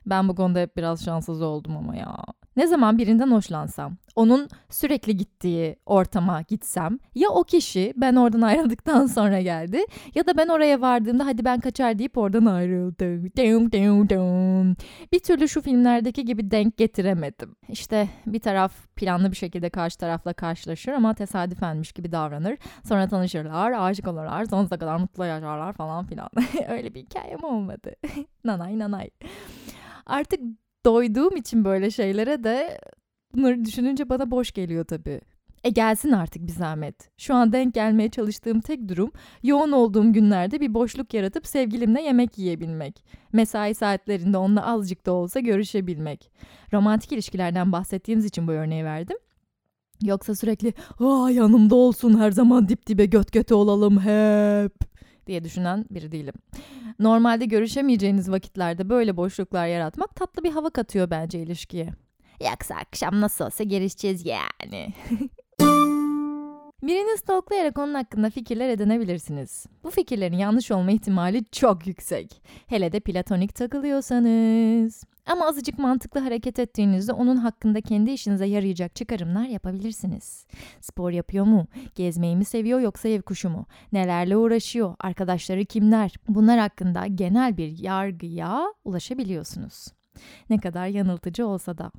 Ben 0.05 0.27
bu 0.27 0.35
konuda 0.35 0.59
hep 0.59 0.77
biraz 0.77 1.05
şanssız 1.05 1.41
oldum 1.41 1.77
ama 1.77 1.95
ya. 1.95 2.17
Ne 2.57 2.67
zaman 2.67 2.97
birinden 2.97 3.31
hoşlansam, 3.31 3.97
onun 4.15 4.49
sürekli 4.69 5.17
gittiği 5.17 5.75
ortama 5.85 6.41
gitsem 6.41 6.99
ya 7.15 7.29
o 7.29 7.43
kişi 7.43 7.93
ben 7.97 8.15
oradan 8.15 8.41
ayrıldıktan 8.41 9.05
sonra 9.15 9.41
geldi 9.41 9.85
ya 10.15 10.27
da 10.27 10.37
ben 10.37 10.47
oraya 10.47 10.81
vardığımda 10.81 11.25
hadi 11.25 11.45
ben 11.45 11.59
kaçar 11.59 11.99
deyip 11.99 12.17
oradan 12.17 12.45
ayrıldı. 12.45 13.23
Bir 15.11 15.19
türlü 15.19 15.49
şu 15.49 15.61
filmlerdeki 15.61 16.25
gibi 16.25 16.51
denk 16.51 16.77
getiremedim. 16.77 17.55
İşte 17.69 18.09
bir 18.25 18.39
taraf 18.39 18.71
planlı 18.95 19.31
bir 19.31 19.35
şekilde 19.35 19.69
karşı 19.69 19.97
tarafla 19.97 20.33
karşılaşır 20.33 20.91
ama 20.91 21.13
tesadüfenmiş 21.13 21.91
gibi 21.91 22.11
davranır. 22.11 22.57
Sonra 22.83 23.07
tanışırlar, 23.07 23.71
aşık 23.71 24.07
olurlar, 24.07 24.45
sonsuza 24.45 24.77
kadar 24.77 24.97
mutlu 24.97 25.25
yaşarlar 25.25 25.73
falan 25.73 26.05
filan. 26.05 26.29
Öyle 26.69 26.93
bir 26.93 27.01
hikayem 27.01 27.43
olmadı. 27.43 27.95
nanay 28.43 28.79
nanay. 28.79 29.09
Artık 30.05 30.39
doyduğum 30.85 31.35
için 31.35 31.65
böyle 31.65 31.91
şeylere 31.91 32.43
de 32.43 32.79
bunları 33.33 33.65
düşününce 33.65 34.09
bana 34.09 34.31
boş 34.31 34.51
geliyor 34.51 34.85
tabii. 34.85 35.21
E 35.63 35.69
gelsin 35.69 36.11
artık 36.11 36.47
bir 36.47 36.51
zahmet. 36.51 37.09
Şu 37.17 37.35
an 37.35 37.53
denk 37.53 37.73
gelmeye 37.73 38.09
çalıştığım 38.09 38.61
tek 38.61 38.89
durum 38.89 39.11
yoğun 39.43 39.71
olduğum 39.71 40.13
günlerde 40.13 40.61
bir 40.61 40.73
boşluk 40.73 41.13
yaratıp 41.13 41.47
sevgilimle 41.47 42.01
yemek 42.01 42.37
yiyebilmek. 42.37 43.05
Mesai 43.33 43.75
saatlerinde 43.75 44.37
onunla 44.37 44.65
azıcık 44.65 45.05
da 45.05 45.11
olsa 45.11 45.39
görüşebilmek. 45.39 46.31
Romantik 46.73 47.11
ilişkilerden 47.11 47.71
bahsettiğimiz 47.71 48.25
için 48.25 48.47
bu 48.47 48.51
örneği 48.51 48.85
verdim. 48.85 49.17
Yoksa 50.03 50.35
sürekli 50.35 50.73
aa 50.99 51.29
yanımda 51.29 51.75
olsun 51.75 52.19
her 52.19 52.31
zaman 52.31 52.69
dip 52.69 52.87
dibe 52.87 53.05
göt 53.05 53.31
göte 53.31 53.55
olalım 53.55 53.99
hep 53.99 54.94
diye 55.27 55.43
düşünen 55.43 55.85
biri 55.91 56.11
değilim. 56.11 56.33
Normalde 56.99 57.45
görüşemeyeceğiniz 57.45 58.31
vakitlerde 58.31 58.89
böyle 58.89 59.17
boşluklar 59.17 59.67
yaratmak 59.67 60.15
tatlı 60.15 60.43
bir 60.43 60.51
hava 60.51 60.69
katıyor 60.69 61.09
bence 61.09 61.39
ilişkiye. 61.39 61.89
Yoksa 62.51 62.75
akşam 62.75 63.21
nasıl 63.21 63.45
olsa 63.45 63.63
görüşeceğiz 63.63 64.25
yani. 64.25 64.93
Birini 66.83 67.17
stalklayarak 67.17 67.77
onun 67.77 67.93
hakkında 67.93 68.29
fikirler 68.29 68.69
edinebilirsiniz. 68.69 69.65
Bu 69.83 69.91
fikirlerin 69.91 70.37
yanlış 70.37 70.71
olma 70.71 70.91
ihtimali 70.91 71.45
çok 71.51 71.87
yüksek. 71.87 72.41
Hele 72.67 72.91
de 72.91 72.99
platonik 72.99 73.55
takılıyorsanız. 73.55 75.03
Ama 75.25 75.47
azıcık 75.47 75.79
mantıklı 75.79 76.19
hareket 76.19 76.59
ettiğinizde 76.59 77.13
onun 77.13 77.35
hakkında 77.35 77.81
kendi 77.81 78.11
işinize 78.11 78.45
yarayacak 78.45 78.95
çıkarımlar 78.95 79.45
yapabilirsiniz. 79.45 80.45
Spor 80.81 81.11
yapıyor 81.11 81.45
mu? 81.45 81.67
Gezmeyi 81.95 82.35
mi 82.35 82.45
seviyor 82.45 82.79
yoksa 82.79 83.09
ev 83.09 83.21
kuşu 83.21 83.49
mu? 83.49 83.65
Nelerle 83.91 84.37
uğraşıyor? 84.37 84.95
Arkadaşları 84.99 85.65
kimler? 85.65 86.13
Bunlar 86.27 86.59
hakkında 86.59 87.07
genel 87.07 87.57
bir 87.57 87.77
yargıya 87.79 88.73
ulaşabiliyorsunuz. 88.85 89.87
Ne 90.49 90.57
kadar 90.57 90.87
yanıltıcı 90.87 91.47
olsa 91.47 91.77
da. 91.77 91.91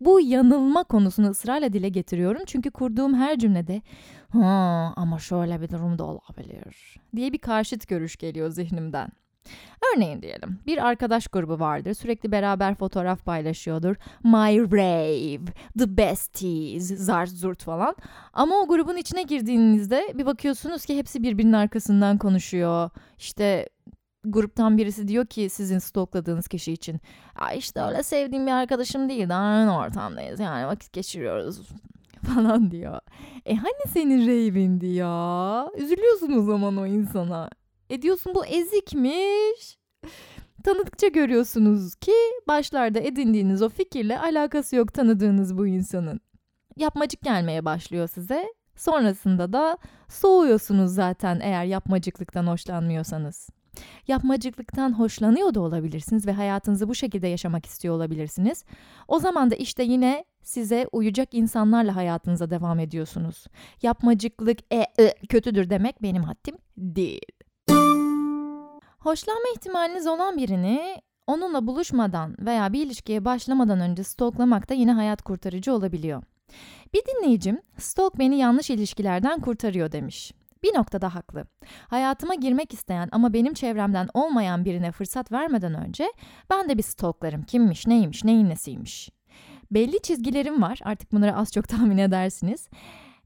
Bu 0.00 0.20
yanılma 0.20 0.84
konusunu 0.84 1.28
ısrarla 1.30 1.72
dile 1.72 1.88
getiriyorum 1.88 2.42
çünkü 2.46 2.70
kurduğum 2.70 3.14
her 3.14 3.38
cümlede 3.38 3.82
ha 4.28 4.92
ama 4.96 5.18
şöyle 5.18 5.60
bir 5.60 5.68
durum 5.70 5.98
da 5.98 6.04
olabilir 6.04 6.96
diye 7.16 7.32
bir 7.32 7.38
karşıt 7.38 7.88
görüş 7.88 8.16
geliyor 8.16 8.50
zihnimden. 8.50 9.08
Örneğin 9.94 10.22
diyelim 10.22 10.58
bir 10.66 10.86
arkadaş 10.86 11.26
grubu 11.28 11.60
vardır 11.60 11.94
sürekli 11.94 12.32
beraber 12.32 12.74
fotoğraf 12.74 13.24
paylaşıyordur. 13.24 13.96
My 14.24 14.60
rave, 14.72 15.44
the 15.78 15.96
besties, 15.96 16.86
zart 16.96 17.30
zurt 17.30 17.62
falan. 17.62 17.96
Ama 18.32 18.54
o 18.56 18.68
grubun 18.68 18.96
içine 18.96 19.22
girdiğinizde 19.22 20.12
bir 20.14 20.26
bakıyorsunuz 20.26 20.84
ki 20.84 20.98
hepsi 20.98 21.22
birbirinin 21.22 21.52
arkasından 21.52 22.18
konuşuyor. 22.18 22.90
İşte 23.18 23.68
gruptan 24.24 24.78
birisi 24.78 25.08
diyor 25.08 25.26
ki 25.26 25.48
sizin 25.50 25.78
stokladığınız 25.78 26.48
kişi 26.48 26.72
için. 26.72 27.00
Ya 27.40 27.52
işte 27.52 27.80
öyle 27.82 28.02
sevdiğim 28.02 28.46
bir 28.46 28.52
arkadaşım 28.52 29.08
değil 29.08 29.28
daha 29.28 29.44
aynı 29.44 29.78
ortamdayız 29.78 30.40
yani 30.40 30.66
vakit 30.66 30.92
geçiriyoruz 30.92 31.68
falan 32.34 32.70
diyor. 32.70 33.00
E 33.46 33.56
hani 33.56 33.88
senin 33.88 34.26
rave'indi 34.26 34.86
ya? 34.86 35.66
Üzülüyorsun 35.78 36.32
o 36.32 36.42
zaman 36.42 36.76
o 36.76 36.86
insana. 36.86 37.50
E 37.92 38.02
diyorsun 38.02 38.34
bu 38.34 38.46
ezikmiş. 38.46 39.78
Tanıdıkça 40.64 41.08
görüyorsunuz 41.08 41.94
ki 41.94 42.12
başlarda 42.48 43.00
edindiğiniz 43.00 43.62
o 43.62 43.68
fikirle 43.68 44.18
alakası 44.18 44.76
yok 44.76 44.94
tanıdığınız 44.94 45.58
bu 45.58 45.66
insanın. 45.66 46.20
Yapmacık 46.76 47.20
gelmeye 47.20 47.64
başlıyor 47.64 48.08
size. 48.08 48.54
Sonrasında 48.76 49.52
da 49.52 49.78
soğuyorsunuz 50.08 50.94
zaten 50.94 51.40
eğer 51.40 51.64
yapmacıklıktan 51.64 52.46
hoşlanmıyorsanız. 52.46 53.48
Yapmacıklıktan 54.08 54.98
hoşlanıyor 54.98 55.54
da 55.54 55.60
olabilirsiniz 55.60 56.26
ve 56.26 56.32
hayatınızı 56.32 56.88
bu 56.88 56.94
şekilde 56.94 57.28
yaşamak 57.28 57.66
istiyor 57.66 57.94
olabilirsiniz. 57.94 58.64
O 59.08 59.18
zaman 59.18 59.50
da 59.50 59.54
işte 59.54 59.82
yine 59.82 60.24
size 60.42 60.88
uyacak 60.92 61.34
insanlarla 61.34 61.96
hayatınıza 61.96 62.50
devam 62.50 62.78
ediyorsunuz. 62.78 63.46
Yapmacıklık 63.82 64.58
e, 64.72 64.86
e 64.98 65.14
kötüdür 65.28 65.70
demek 65.70 66.02
benim 66.02 66.22
haddim 66.22 66.56
değil. 66.76 67.41
Hoşlanma 69.02 69.44
ihtimaliniz 69.56 70.06
olan 70.06 70.36
birini 70.36 71.02
onunla 71.26 71.66
buluşmadan 71.66 72.36
veya 72.38 72.72
bir 72.72 72.86
ilişkiye 72.86 73.24
başlamadan 73.24 73.80
önce 73.80 74.04
stalklamak 74.04 74.68
da 74.68 74.74
yine 74.74 74.92
hayat 74.92 75.22
kurtarıcı 75.22 75.74
olabiliyor. 75.74 76.22
Bir 76.94 77.02
dinleyicim, 77.06 77.60
stalk 77.78 78.18
beni 78.18 78.38
yanlış 78.38 78.70
ilişkilerden 78.70 79.40
kurtarıyor 79.40 79.92
demiş. 79.92 80.32
Bir 80.62 80.74
noktada 80.74 81.14
haklı. 81.14 81.46
Hayatıma 81.88 82.34
girmek 82.34 82.72
isteyen 82.72 83.08
ama 83.12 83.32
benim 83.32 83.54
çevremden 83.54 84.08
olmayan 84.14 84.64
birine 84.64 84.92
fırsat 84.92 85.32
vermeden 85.32 85.74
önce 85.74 86.12
ben 86.50 86.68
de 86.68 86.78
bir 86.78 86.82
stalklarım 86.82 87.42
kimmiş, 87.42 87.86
neymiş, 87.86 88.24
neyin 88.24 88.48
nesiymiş. 88.48 89.10
Belli 89.70 90.02
çizgilerim 90.02 90.62
var 90.62 90.80
artık 90.84 91.12
bunları 91.12 91.36
az 91.36 91.52
çok 91.52 91.68
tahmin 91.68 91.98
edersiniz. 91.98 92.68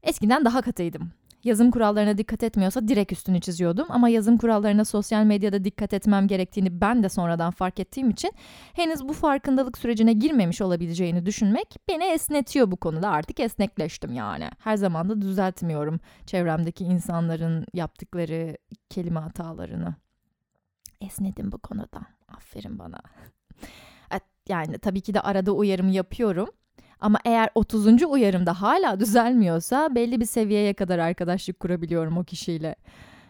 Eskiden 0.03 0.45
daha 0.45 0.61
katıydım 0.61 1.11
yazım 1.43 1.71
kurallarına 1.71 2.17
dikkat 2.17 2.43
etmiyorsa 2.43 2.87
direkt 2.87 3.11
üstünü 3.11 3.41
çiziyordum. 3.41 3.87
Ama 3.89 4.09
yazım 4.09 4.37
kurallarına 4.37 4.85
sosyal 4.85 5.23
medyada 5.23 5.63
dikkat 5.63 5.93
etmem 5.93 6.27
gerektiğini 6.27 6.81
ben 6.81 7.03
de 7.03 7.09
sonradan 7.09 7.51
fark 7.51 7.79
ettiğim 7.79 8.09
için 8.09 8.31
henüz 8.73 9.07
bu 9.07 9.13
farkındalık 9.13 9.77
sürecine 9.77 10.13
girmemiş 10.13 10.61
olabileceğini 10.61 11.25
düşünmek 11.25 11.75
beni 11.89 12.03
esnetiyor 12.03 12.71
bu 12.71 12.77
konuda. 12.77 13.09
Artık 13.09 13.39
esnekleştim 13.39 14.13
yani. 14.13 14.49
Her 14.59 14.77
zaman 14.77 15.09
da 15.09 15.21
düzeltmiyorum 15.21 15.99
çevremdeki 16.25 16.83
insanların 16.83 17.65
yaptıkları 17.73 18.57
kelime 18.89 19.19
hatalarını. 19.19 19.95
Esnedim 21.01 21.51
bu 21.51 21.57
konuda. 21.57 21.99
Aferin 22.27 22.79
bana. 22.79 22.99
Yani 24.49 24.77
tabii 24.77 25.01
ki 25.01 25.13
de 25.13 25.21
arada 25.21 25.51
uyarım 25.51 25.89
yapıyorum. 25.89 26.49
Ama 26.99 27.19
eğer 27.25 27.49
30. 27.55 28.03
uyarımda 28.03 28.61
hala 28.61 28.99
düzelmiyorsa 28.99 29.95
belli 29.95 30.19
bir 30.19 30.25
seviyeye 30.25 30.73
kadar 30.73 30.99
arkadaşlık 30.99 31.59
kurabiliyorum 31.59 32.17
o 32.17 32.23
kişiyle. 32.23 32.75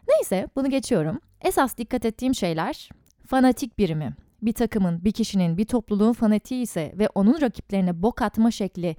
Neyse 0.09 0.47
bunu 0.55 0.69
geçiyorum. 0.69 1.19
Esas 1.41 1.77
dikkat 1.77 2.05
ettiğim 2.05 2.35
şeyler 2.35 2.89
fanatik 3.27 3.77
birimi. 3.77 4.15
Bir 4.41 4.53
takımın, 4.53 5.03
bir 5.03 5.11
kişinin, 5.11 5.57
bir 5.57 5.65
topluluğun 5.65 6.13
fanatiği 6.13 6.61
ise 6.61 6.93
ve 6.97 7.09
onun 7.15 7.41
rakiplerine 7.41 8.01
bok 8.01 8.21
atma 8.21 8.51
şekli 8.51 8.95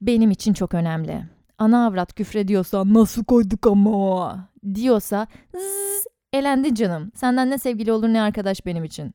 benim 0.00 0.30
için 0.30 0.52
çok 0.52 0.74
önemli. 0.74 1.22
Ana 1.58 1.86
avrat 1.86 2.14
küfrediyorsa 2.14 2.94
nasıl 2.94 3.24
koyduk 3.24 3.66
ama 3.66 4.48
diyorsa 4.74 5.26
zzz, 5.54 6.06
elendi 6.32 6.74
canım. 6.74 7.12
Senden 7.14 7.50
ne 7.50 7.58
sevgili 7.58 7.92
olur 7.92 8.08
ne 8.08 8.22
arkadaş 8.22 8.66
benim 8.66 8.84
için. 8.84 9.14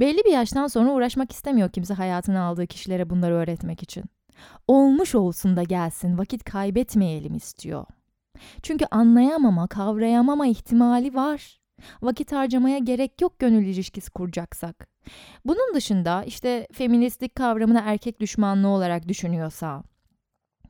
Belli 0.00 0.18
bir 0.24 0.32
yaştan 0.32 0.66
sonra 0.66 0.90
uğraşmak 0.90 1.32
istemiyor 1.32 1.70
kimse 1.70 1.94
hayatına 1.94 2.42
aldığı 2.42 2.66
kişilere 2.66 3.10
bunları 3.10 3.34
öğretmek 3.34 3.82
için. 3.82 4.04
Olmuş 4.68 5.14
olsun 5.14 5.56
da 5.56 5.62
gelsin, 5.62 6.18
vakit 6.18 6.44
kaybetmeyelim 6.44 7.34
istiyor. 7.34 7.84
Çünkü 8.62 8.84
anlayamama, 8.90 9.66
kavrayamama 9.66 10.46
ihtimali 10.46 11.14
var. 11.14 11.60
Vakit 12.02 12.32
harcamaya 12.32 12.78
gerek 12.78 13.20
yok 13.20 13.38
gönül 13.38 13.66
ilişkisi 13.66 14.10
kuracaksak. 14.10 14.88
Bunun 15.44 15.74
dışında 15.74 16.24
işte 16.24 16.66
feministlik 16.72 17.34
kavramını 17.34 17.82
erkek 17.84 18.20
düşmanlığı 18.20 18.68
olarak 18.68 19.08
düşünüyorsa, 19.08 19.82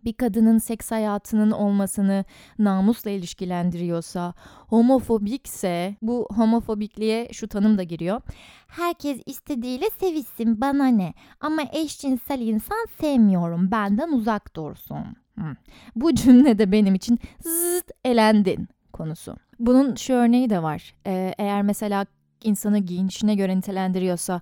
bir 0.05 0.13
kadının 0.13 0.59
seks 0.59 0.91
hayatının 0.91 1.51
olmasını 1.51 2.25
namusla 2.59 3.11
ilişkilendiriyorsa, 3.11 4.35
homofobikse 4.69 5.97
bu 6.03 6.29
homofobikliğe 6.37 7.29
şu 7.33 7.49
tanım 7.49 7.79
da 7.79 7.83
giriyor. 7.83 8.21
Herkes 8.67 9.21
istediğiyle 9.27 9.91
sevişsin 10.01 10.61
bana 10.61 10.87
ne 10.87 11.15
ama 11.41 11.63
eşcinsel 11.73 12.41
insan 12.41 12.87
sevmiyorum 13.01 13.71
benden 13.71 14.13
uzak 14.13 14.57
dursun. 14.57 15.17
Hmm. 15.35 15.55
Bu 15.97 16.15
cümlede 16.15 16.73
benim 16.73 16.95
için 16.95 17.19
zıt 17.41 17.91
elendin 18.05 18.69
konusu. 18.93 19.37
Bunun 19.59 19.95
şu 19.95 20.15
örneği 20.15 20.51
de 20.51 20.63
var. 20.63 20.95
Ee, 21.07 21.35
eğer 21.39 21.63
mesela 21.63 22.07
insanı 22.45 22.79
giyinişine 22.79 23.35
göre 23.35 23.57
nitelendiriyorsa 23.57 24.41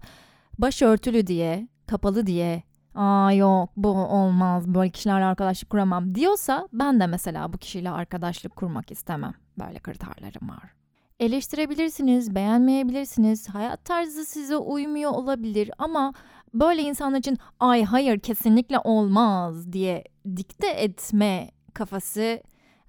başörtülü 0.59 1.27
diye, 1.27 1.68
kapalı 1.87 2.27
diye 2.27 2.62
aa 2.94 3.33
yok 3.33 3.70
bu 3.76 3.88
olmaz 3.88 4.68
böyle 4.68 4.90
kişilerle 4.90 5.24
arkadaşlık 5.24 5.70
kuramam 5.70 6.14
diyorsa 6.14 6.68
ben 6.72 7.00
de 7.00 7.07
mesela 7.07 7.53
bu 7.53 7.59
kişiyle 7.59 7.90
arkadaşlık 7.90 8.57
kurmak 8.57 8.90
istemem. 8.90 9.35
Böyle 9.59 9.79
kriterlerim 9.79 10.48
var. 10.48 10.74
Eleştirebilirsiniz, 11.20 12.35
beğenmeyebilirsiniz, 12.35 13.48
hayat 13.48 13.85
tarzı 13.85 14.24
size 14.24 14.57
uymuyor 14.57 15.11
olabilir 15.11 15.70
ama 15.79 16.12
böyle 16.55 16.83
insanlar 16.83 17.18
için 17.18 17.38
ay 17.61 17.85
hayır 17.85 18.18
kesinlikle 18.18 18.79
olmaz 18.79 19.72
diye 19.72 20.05
dikte 20.37 20.66
etme 20.68 21.50
kafası 21.74 22.42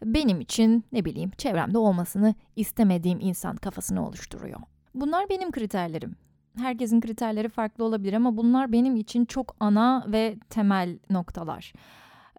benim 0.03 0.41
için 0.41 0.85
ne 0.91 1.05
bileyim 1.05 1.31
çevremde 1.37 1.77
olmasını 1.77 2.35
istemediğim 2.55 3.19
insan 3.19 3.55
kafasını 3.55 4.07
oluşturuyor. 4.07 4.59
Bunlar 4.95 5.29
benim 5.29 5.51
kriterlerim 5.51 6.15
herkesin 6.57 7.01
kriterleri 7.01 7.49
farklı 7.49 7.83
olabilir 7.83 8.13
ama 8.13 8.37
bunlar 8.37 8.71
benim 8.71 8.95
için 8.95 9.25
çok 9.25 9.55
ana 9.59 10.05
ve 10.07 10.35
temel 10.49 10.99
noktalar. 11.09 11.73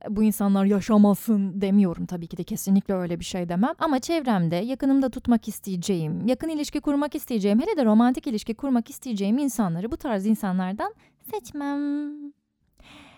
Bu 0.09 0.23
insanlar 0.23 0.65
yaşamasın 0.65 1.61
demiyorum 1.61 2.07
tabii 2.07 2.27
ki 2.27 2.37
de 2.37 2.45
kesinlikle 2.45 2.95
öyle 2.95 3.21
bir 3.21 3.25
şey 3.25 3.49
demem. 3.49 3.75
Ama 3.79 3.99
çevremde 3.99 4.57
yakınımda 4.57 5.11
tutmak 5.11 5.49
isteyeceğim, 5.49 6.27
yakın 6.27 6.49
ilişki 6.49 6.81
kurmak 6.81 7.15
isteyeceğim, 7.15 7.61
hele 7.61 7.77
de 7.77 7.85
romantik 7.85 8.27
ilişki 8.27 8.55
kurmak 8.55 8.91
isteyeceğim 8.91 9.39
insanları 9.39 9.91
bu 9.93 9.97
tarz 9.97 10.27
insanlardan 10.27 10.95
seçmem. 11.31 12.13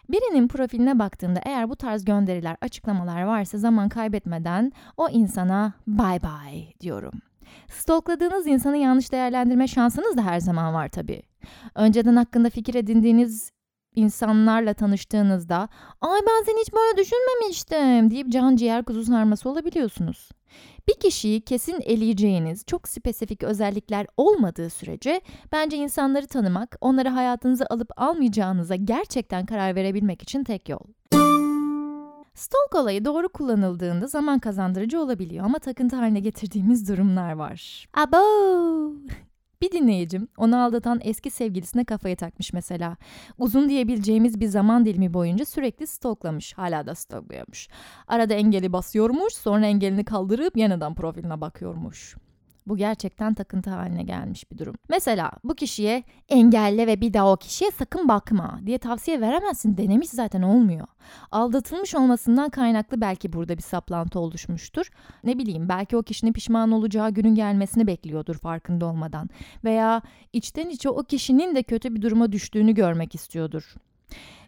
Birinin 0.08 0.48
profiline 0.48 0.98
baktığımda 0.98 1.40
eğer 1.44 1.70
bu 1.70 1.76
tarz 1.76 2.04
gönderiler, 2.04 2.56
açıklamalar 2.60 3.22
varsa 3.22 3.58
zaman 3.58 3.88
kaybetmeden 3.88 4.72
o 4.96 5.08
insana 5.08 5.72
bye 5.86 6.20
bye 6.22 6.72
diyorum. 6.80 7.12
Stalkladığınız 7.68 8.46
insanı 8.46 8.76
yanlış 8.76 9.12
değerlendirme 9.12 9.68
şansınız 9.68 10.16
da 10.16 10.24
her 10.24 10.40
zaman 10.40 10.74
var 10.74 10.88
tabii. 10.88 11.22
Önceden 11.74 12.16
hakkında 12.16 12.50
fikir 12.50 12.74
edindiğiniz 12.74 13.50
insanlarla 13.94 14.74
tanıştığınızda 14.74 15.68
ay 16.00 16.20
ben 16.26 16.44
seni 16.44 16.60
hiç 16.60 16.72
böyle 16.72 16.96
düşünmemiştim 16.96 18.10
deyip 18.10 18.32
can 18.32 18.56
ciğer 18.56 18.84
kuzu 18.84 19.04
sarması 19.04 19.48
olabiliyorsunuz. 19.48 20.28
Bir 20.88 20.94
kişiyi 20.94 21.40
kesin 21.40 21.80
eleyeceğiniz 21.80 22.64
çok 22.66 22.88
spesifik 22.88 23.42
özellikler 23.42 24.06
olmadığı 24.16 24.70
sürece 24.70 25.20
bence 25.52 25.76
insanları 25.76 26.26
tanımak, 26.26 26.76
onları 26.80 27.08
hayatınıza 27.08 27.66
alıp 27.70 27.90
almayacağınıza 27.96 28.76
gerçekten 28.76 29.46
karar 29.46 29.74
verebilmek 29.74 30.22
için 30.22 30.44
tek 30.44 30.68
yol. 30.68 30.80
Stalk 32.34 32.74
olayı 32.74 33.04
doğru 33.04 33.28
kullanıldığında 33.28 34.06
zaman 34.06 34.38
kazandırıcı 34.38 35.00
olabiliyor 35.00 35.44
ama 35.44 35.58
takıntı 35.58 35.96
haline 35.96 36.20
getirdiğimiz 36.20 36.88
durumlar 36.88 37.32
var. 37.32 37.88
Abo! 37.94 38.16
Bir 39.60 39.72
dinleyicim 39.72 40.28
onu 40.36 40.62
aldatan 40.62 41.00
eski 41.02 41.30
sevgilisine 41.30 41.84
kafayı 41.84 42.16
takmış 42.16 42.52
mesela. 42.52 42.96
Uzun 43.38 43.68
diyebileceğimiz 43.68 44.40
bir 44.40 44.46
zaman 44.46 44.84
dilimi 44.84 45.14
boyunca 45.14 45.44
sürekli 45.44 45.86
stalklamış. 45.86 46.52
Hala 46.52 46.86
da 46.86 46.94
stalkluyormuş. 46.94 47.68
Arada 48.08 48.34
engeli 48.34 48.72
basıyormuş 48.72 49.34
sonra 49.34 49.66
engelini 49.66 50.04
kaldırıp 50.04 50.56
yeniden 50.56 50.94
profiline 50.94 51.40
bakıyormuş. 51.40 52.16
Bu 52.66 52.76
gerçekten 52.76 53.34
takıntı 53.34 53.70
haline 53.70 54.02
gelmiş 54.02 54.50
bir 54.50 54.58
durum. 54.58 54.74
Mesela 54.88 55.32
bu 55.44 55.54
kişiye 55.54 56.02
engelle 56.28 56.86
ve 56.86 57.00
bir 57.00 57.12
daha 57.12 57.32
o 57.32 57.36
kişiye 57.36 57.70
sakın 57.70 58.08
bakma 58.08 58.60
diye 58.66 58.78
tavsiye 58.78 59.20
veremezsin. 59.20 59.76
Denemiş 59.76 60.08
zaten 60.08 60.42
olmuyor. 60.42 60.86
Aldatılmış 61.30 61.94
olmasından 61.94 62.50
kaynaklı 62.50 63.00
belki 63.00 63.32
burada 63.32 63.56
bir 63.56 63.62
saplantı 63.62 64.18
oluşmuştur. 64.18 64.90
Ne 65.24 65.38
bileyim 65.38 65.68
belki 65.68 65.96
o 65.96 66.02
kişinin 66.02 66.32
pişman 66.32 66.72
olacağı 66.72 67.10
günün 67.10 67.34
gelmesini 67.34 67.86
bekliyordur 67.86 68.38
farkında 68.38 68.86
olmadan. 68.86 69.28
Veya 69.64 70.02
içten 70.32 70.68
içe 70.68 70.88
o 70.88 71.02
kişinin 71.02 71.54
de 71.54 71.62
kötü 71.62 71.94
bir 71.94 72.02
duruma 72.02 72.32
düştüğünü 72.32 72.74
görmek 72.74 73.14
istiyordur. 73.14 73.74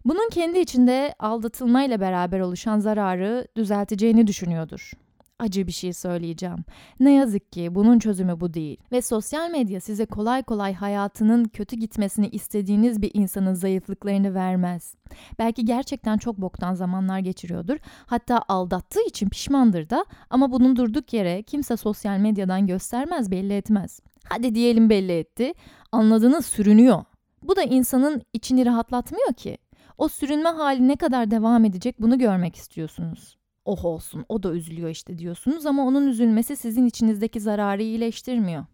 Bunun 0.04 0.30
kendi 0.30 0.58
içinde 0.58 1.14
aldatılmayla 1.18 2.00
beraber 2.00 2.40
oluşan 2.40 2.78
zararı 2.78 3.48
düzelteceğini 3.56 4.26
düşünüyordur 4.26 4.92
acı 5.38 5.66
bir 5.66 5.72
şey 5.72 5.92
söyleyeceğim. 5.92 6.64
Ne 7.00 7.12
yazık 7.12 7.52
ki 7.52 7.74
bunun 7.74 7.98
çözümü 7.98 8.40
bu 8.40 8.54
değil. 8.54 8.76
Ve 8.92 9.02
sosyal 9.02 9.50
medya 9.50 9.80
size 9.80 10.06
kolay 10.06 10.42
kolay 10.42 10.74
hayatının 10.74 11.44
kötü 11.44 11.76
gitmesini 11.76 12.28
istediğiniz 12.28 13.02
bir 13.02 13.10
insanın 13.14 13.54
zayıflıklarını 13.54 14.34
vermez. 14.34 14.94
Belki 15.38 15.64
gerçekten 15.64 16.18
çok 16.18 16.38
boktan 16.38 16.74
zamanlar 16.74 17.18
geçiriyordur. 17.18 17.76
Hatta 18.06 18.42
aldattığı 18.48 19.02
için 19.08 19.28
pişmandır 19.28 19.90
da 19.90 20.04
ama 20.30 20.52
bunun 20.52 20.76
durduk 20.76 21.12
yere 21.12 21.42
kimse 21.42 21.76
sosyal 21.76 22.18
medyadan 22.18 22.66
göstermez, 22.66 23.30
belli 23.30 23.52
etmez. 23.52 24.00
Hadi 24.24 24.54
diyelim 24.54 24.90
belli 24.90 25.12
etti. 25.12 25.52
Anladığınız 25.92 26.46
sürünüyor. 26.46 27.04
Bu 27.42 27.56
da 27.56 27.62
insanın 27.62 28.22
içini 28.32 28.66
rahatlatmıyor 28.66 29.32
ki. 29.32 29.58
O 29.98 30.08
sürünme 30.08 30.48
hali 30.48 30.88
ne 30.88 30.96
kadar 30.96 31.30
devam 31.30 31.64
edecek 31.64 32.00
bunu 32.00 32.18
görmek 32.18 32.56
istiyorsunuz 32.56 33.36
oh 33.66 33.84
olsun 33.84 34.24
o 34.28 34.42
da 34.42 34.52
üzülüyor 34.52 34.88
işte 34.88 35.18
diyorsunuz 35.18 35.66
ama 35.66 35.86
onun 35.86 36.06
üzülmesi 36.06 36.56
sizin 36.56 36.86
içinizdeki 36.86 37.40
zararı 37.40 37.82
iyileştirmiyor. 37.82 38.64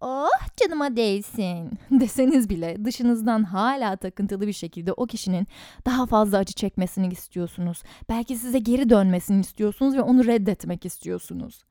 Oh 0.00 0.56
canıma 0.56 0.96
değsin 0.96 1.70
deseniz 1.90 2.48
bile 2.48 2.84
dışınızdan 2.84 3.44
hala 3.44 3.96
takıntılı 3.96 4.46
bir 4.46 4.52
şekilde 4.52 4.92
o 4.92 5.06
kişinin 5.06 5.46
daha 5.86 6.06
fazla 6.06 6.38
acı 6.38 6.52
çekmesini 6.52 7.08
istiyorsunuz. 7.12 7.82
Belki 8.08 8.36
size 8.36 8.58
geri 8.58 8.90
dönmesini 8.90 9.40
istiyorsunuz 9.40 9.96
ve 9.96 10.02
onu 10.02 10.26
reddetmek 10.26 10.86
istiyorsunuz. 10.86 11.64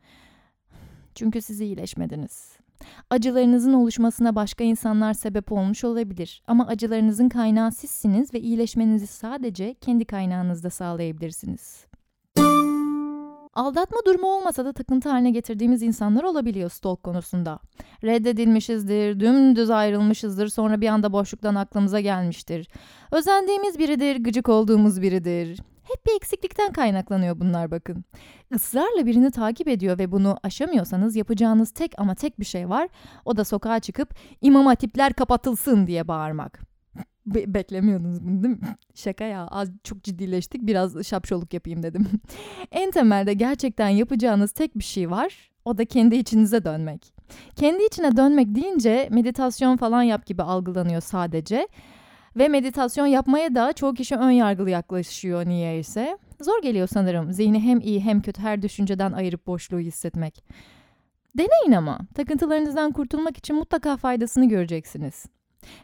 Çünkü 1.16 1.42
siz 1.42 1.62
iyileşmediniz. 1.62 2.58
Acılarınızın 3.10 3.74
oluşmasına 3.74 4.36
başka 4.36 4.64
insanlar 4.64 5.14
sebep 5.14 5.52
olmuş 5.52 5.84
olabilir 5.84 6.44
ama 6.48 6.68
acılarınızın 6.68 7.30
kaynağı 7.30 7.72
sizsiniz 7.72 8.34
ve 8.34 8.40
iyileşmenizi 8.40 9.08
sadece 9.08 9.74
kendi 9.74 10.06
kaynağınızda 10.06 10.70
sağlayabilirsiniz. 10.70 11.87
Aldatma 13.58 13.98
durumu 14.06 14.28
olmasa 14.28 14.66
da 14.66 14.74
takıntı 14.74 15.10
haline 15.10 15.32
getirdiğimiz 15.32 15.84
insanlar 15.84 16.24
olabiliyor 16.24 16.70
stalk 16.70 17.04
konusunda. 17.04 17.60
Reddedilmişizdir, 18.04 19.20
dümdüz 19.20 19.70
ayrılmışızdır, 19.70 20.48
sonra 20.48 20.82
bir 20.82 20.88
anda 20.88 21.14
boşluktan 21.14 21.56
aklımıza 21.56 22.00
gelmiştir. 22.00 22.68
Özendiğimiz 23.12 23.80
biridir, 23.80 24.24
gıcık 24.24 24.50
olduğumuz 24.50 25.02
biridir. 25.02 25.60
Hep 25.84 26.06
bir 26.06 26.16
eksiklikten 26.16 26.72
kaynaklanıyor 26.72 27.40
bunlar 27.40 27.72
bakın. 27.72 28.06
Israrla 28.56 29.06
birini 29.06 29.32
takip 29.32 29.68
ediyor 29.68 29.98
ve 29.98 30.12
bunu 30.12 30.38
aşamıyorsanız 30.44 31.16
yapacağınız 31.16 31.72
tek 31.72 31.92
ama 31.98 32.16
tek 32.16 32.40
bir 32.40 32.46
şey 32.46 32.70
var. 32.70 32.90
O 33.26 33.38
da 33.38 33.44
sokağa 33.44 33.80
çıkıp 33.80 34.16
imam 34.42 34.66
hatipler 34.66 35.14
kapatılsın 35.14 35.88
diye 35.88 36.08
bağırmak. 36.08 36.77
Be- 37.28 37.54
beklemiyordunuz 37.54 38.24
bunu 38.24 38.44
değil 38.44 38.56
mi? 38.62 38.76
Şaka 38.96 39.24
ya 39.24 39.48
az 39.48 39.70
çok 39.84 40.04
ciddileştik 40.04 40.62
biraz 40.62 41.08
şapşoluk 41.08 41.54
yapayım 41.54 41.84
dedim. 41.84 42.08
en 42.72 42.92
temelde 42.92 43.34
gerçekten 43.34 43.90
yapacağınız 43.90 44.52
tek 44.52 44.78
bir 44.78 44.84
şey 44.84 45.12
var. 45.12 45.52
O 45.66 45.78
da 45.78 45.86
kendi 45.86 46.16
içinize 46.16 46.64
dönmek. 46.64 47.14
Kendi 47.56 47.84
içine 47.84 48.18
dönmek 48.18 48.56
deyince 48.56 49.08
meditasyon 49.12 49.78
falan 49.78 50.04
yap 50.04 50.26
gibi 50.26 50.44
algılanıyor 50.44 51.02
sadece. 51.02 51.68
Ve 52.36 52.48
meditasyon 52.48 53.06
yapmaya 53.06 53.56
da 53.56 53.74
çoğu 53.74 53.94
kişi 53.94 54.16
ön 54.16 54.32
yargılı 54.32 54.70
yaklaşıyor 54.70 55.46
niyeyse. 55.46 56.18
Zor 56.42 56.62
geliyor 56.62 56.88
sanırım 56.88 57.34
zihni 57.34 57.60
hem 57.60 57.80
iyi 57.80 58.02
hem 58.02 58.22
kötü 58.22 58.42
her 58.42 58.62
düşünceden 58.62 59.12
ayırıp 59.12 59.48
boşluğu 59.48 59.80
hissetmek. 59.80 60.44
Deneyin 61.38 61.72
ama 61.78 62.00
takıntılarınızdan 62.16 62.92
kurtulmak 62.92 63.38
için 63.38 63.56
mutlaka 63.56 63.98
faydasını 63.98 64.50
göreceksiniz. 64.50 65.26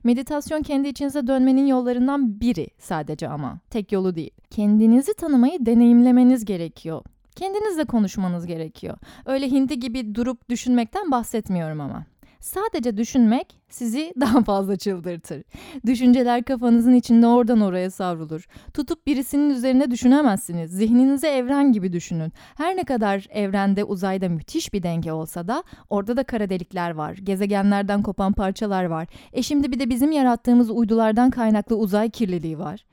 Meditasyon 0.03 0.61
kendi 0.61 0.87
içinize 0.87 1.27
dönmenin 1.27 1.65
yollarından 1.67 2.39
biri 2.41 2.67
sadece 2.79 3.29
ama 3.29 3.59
tek 3.69 3.91
yolu 3.91 4.15
değil. 4.15 4.31
Kendinizi 4.49 5.13
tanımayı 5.13 5.65
deneyimlemeniz 5.65 6.45
gerekiyor. 6.45 7.03
Kendinizle 7.35 7.85
konuşmanız 7.85 8.45
gerekiyor. 8.45 8.97
Öyle 9.25 9.51
hindi 9.51 9.79
gibi 9.79 10.15
durup 10.15 10.49
düşünmekten 10.49 11.11
bahsetmiyorum 11.11 11.81
ama. 11.81 12.05
Sadece 12.43 12.97
düşünmek 12.97 13.57
sizi 13.69 14.13
daha 14.19 14.43
fazla 14.43 14.75
çıldırtır. 14.75 15.43
Düşünceler 15.85 16.43
kafanızın 16.43 16.93
içinde 16.93 17.27
oradan 17.27 17.61
oraya 17.61 17.91
savrulur. 17.91 18.47
Tutup 18.73 19.07
birisinin 19.07 19.49
üzerine 19.49 19.91
düşünemezsiniz. 19.91 20.71
Zihninize 20.71 21.27
evren 21.27 21.71
gibi 21.71 21.93
düşünün. 21.93 22.31
Her 22.57 22.77
ne 22.77 22.83
kadar 22.83 23.27
evrende 23.29 23.83
uzayda 23.83 24.29
müthiş 24.29 24.73
bir 24.73 24.83
denge 24.83 25.11
olsa 25.11 25.47
da 25.47 25.63
orada 25.89 26.17
da 26.17 26.23
kara 26.23 26.49
delikler 26.49 26.91
var. 26.91 27.13
Gezegenlerden 27.13 28.03
kopan 28.03 28.33
parçalar 28.33 28.85
var. 28.85 29.07
E 29.33 29.43
şimdi 29.43 29.71
bir 29.71 29.79
de 29.79 29.89
bizim 29.89 30.11
yarattığımız 30.11 30.71
uydulardan 30.71 31.31
kaynaklı 31.31 31.77
uzay 31.77 32.09
kirliliği 32.09 32.59
var. 32.59 32.85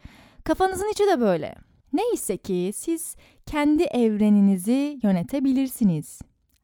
Kafanızın 0.44 0.92
içi 0.92 1.06
de 1.06 1.20
böyle. 1.20 1.54
Neyse 1.92 2.36
ki 2.36 2.70
siz 2.74 3.16
kendi 3.46 3.82
evreninizi 3.82 5.00
yönetebilirsiniz. 5.02 6.20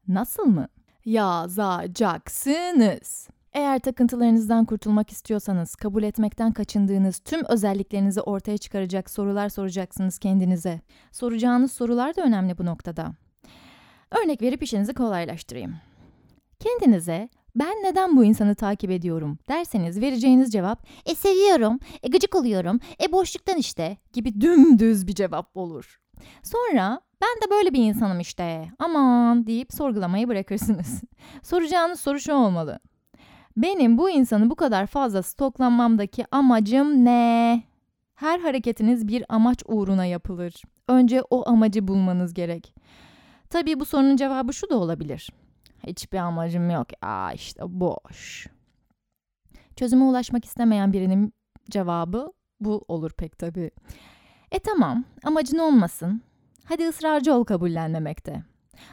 Nasıl 0.09 0.45
mı? 0.45 0.69
Yazacaksınız. 1.07 3.29
Eğer 3.53 3.79
takıntılarınızdan 3.79 4.65
kurtulmak 4.65 5.11
istiyorsanız 5.11 5.75
kabul 5.75 6.03
etmekten 6.03 6.53
kaçındığınız 6.53 7.19
tüm 7.19 7.45
özelliklerinizi 7.49 8.21
ortaya 8.21 8.59
çıkaracak 8.59 9.11
sorular 9.11 9.49
soracaksınız 9.49 10.19
kendinize. 10.19 10.81
Soracağınız 11.13 11.73
sorular 11.73 12.17
da 12.17 12.23
önemli 12.23 12.59
bu 12.59 12.67
noktada. 12.67 13.15
Örnek 14.11 14.43
verip 14.43 14.63
işinizi 14.63 14.95
kolaylaştırayım. 14.95 15.75
Kendinize 16.61 17.29
ben 17.57 17.83
neden 17.83 18.17
bu 18.17 18.25
insanı 18.25 18.55
takip 18.55 18.91
ediyorum 18.91 19.39
derseniz 19.49 20.01
vereceğiniz 20.01 20.53
cevap 20.53 20.87
e 21.07 21.15
seviyorum, 21.15 21.79
e 22.03 22.09
gıcık 22.09 22.35
oluyorum, 22.35 22.81
e 23.03 23.13
boşluktan 23.13 23.57
işte 23.57 23.97
gibi 24.13 24.41
dümdüz 24.41 25.07
bir 25.07 25.15
cevap 25.15 25.57
olur. 25.57 26.01
Sonra 26.43 27.01
ben 27.23 27.47
de 27.47 27.51
böyle 27.51 27.73
bir 27.73 27.83
insanım 27.85 28.21
işte 28.21 28.69
aman 28.79 29.47
deyip 29.47 29.73
sorgulamayı 29.73 30.29
bırakırsınız. 30.29 31.03
Soracağınız 31.43 32.01
soru 32.01 32.21
şu 32.21 32.33
olmalı. 32.33 32.79
Benim 33.57 33.99
bu 33.99 34.11
insanı 34.11 34.51
bu 34.51 34.55
kadar 34.55 34.87
fazla 34.87 35.23
stoklanmamdaki 35.23 36.25
amacım 36.31 37.05
ne? 37.05 37.63
Her 38.15 38.41
hareketiniz 38.41 39.09
bir 39.09 39.25
amaç 39.29 39.63
uğruna 39.67 40.05
yapılır. 40.05 40.63
Önce 40.89 41.23
o 41.31 41.49
amacı 41.49 41.89
bulmanız 41.89 42.35
gerek. 42.35 42.75
Tabii 43.51 43.81
bu 43.81 43.85
sorunun 43.85 44.17
cevabı 44.17 44.53
şu 44.53 44.71
da 44.71 44.79
olabilir. 44.79 45.31
Hiçbir 45.87 46.19
amacım 46.19 46.71
yok. 46.71 46.87
Aa 47.03 47.33
işte 47.33 47.63
boş. 47.67 48.47
Çözüme 49.77 50.05
ulaşmak 50.05 50.45
istemeyen 50.45 50.93
birinin 50.93 51.35
cevabı 51.71 52.33
bu 52.61 52.85
olur 52.89 53.11
pek 53.11 53.39
tabii. 53.39 53.71
E 54.53 54.59
tamam, 54.59 55.05
amacın 55.25 55.59
olmasın. 55.59 56.21
Hadi 56.65 56.89
ısrarcı 56.89 57.35
ol 57.35 57.45
kabullenmemekte. 57.45 58.43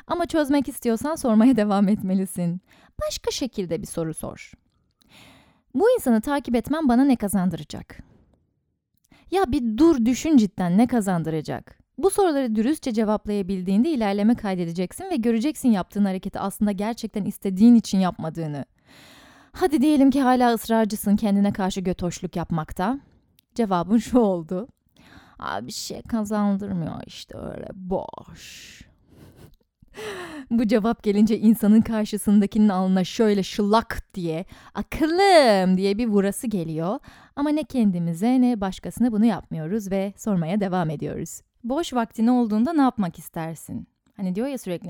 Ama 0.07 0.25
çözmek 0.25 0.67
istiyorsan 0.69 1.15
sormaya 1.15 1.55
devam 1.57 1.87
etmelisin. 1.87 2.61
Başka 3.07 3.31
şekilde 3.31 3.81
bir 3.81 3.87
soru 3.87 4.13
sor. 4.13 4.51
Bu 5.75 5.91
insanı 5.91 6.21
takip 6.21 6.55
etmem 6.55 6.87
bana 6.87 7.03
ne 7.03 7.15
kazandıracak? 7.15 7.97
Ya 9.31 9.51
bir 9.51 9.77
dur 9.77 10.05
düşün 10.05 10.37
cidden 10.37 10.77
ne 10.77 10.87
kazandıracak? 10.87 11.79
Bu 11.97 12.09
soruları 12.09 12.55
dürüstçe 12.55 12.93
cevaplayabildiğinde 12.93 13.89
ilerleme 13.89 14.35
kaydedeceksin 14.35 15.09
ve 15.11 15.15
göreceksin 15.15 15.69
yaptığın 15.69 16.05
hareketi 16.05 16.39
aslında 16.39 16.71
gerçekten 16.71 17.25
istediğin 17.25 17.75
için 17.75 17.97
yapmadığını. 17.97 18.65
Hadi 19.51 19.81
diyelim 19.81 20.11
ki 20.11 20.21
hala 20.21 20.53
ısrarcısın 20.53 21.15
kendine 21.15 21.53
karşı 21.53 21.81
götoşluk 21.81 22.35
yapmakta. 22.35 22.99
Cevabın 23.55 23.97
şu 23.97 24.19
oldu. 24.19 24.67
Abi 25.39 25.67
bir 25.67 25.71
şey 25.71 26.01
kazandırmıyor 26.01 27.01
işte 27.07 27.37
öyle 27.37 27.67
boş. 27.75 28.81
Bu 30.51 30.67
cevap 30.67 31.03
gelince 31.03 31.39
insanın 31.39 31.81
karşısındakinin 31.81 32.69
alnına 32.69 33.03
şöyle 33.03 33.43
şılak 33.43 34.07
diye 34.13 34.45
akıllım 34.73 35.77
diye 35.77 35.97
bir 35.97 36.07
vurası 36.07 36.47
geliyor. 36.47 36.99
Ama 37.35 37.49
ne 37.49 37.63
kendimize 37.63 38.41
ne 38.41 38.61
başkasına 38.61 39.11
bunu 39.11 39.25
yapmıyoruz 39.25 39.91
ve 39.91 40.13
sormaya 40.17 40.59
devam 40.59 40.89
ediyoruz. 40.89 41.41
Boş 41.63 41.93
vaktin 41.93 42.27
olduğunda 42.27 42.73
ne 42.73 42.81
yapmak 42.81 43.19
istersin? 43.19 43.87
Hani 44.17 44.35
diyor 44.35 44.47
ya 44.47 44.57
sürekli 44.57 44.89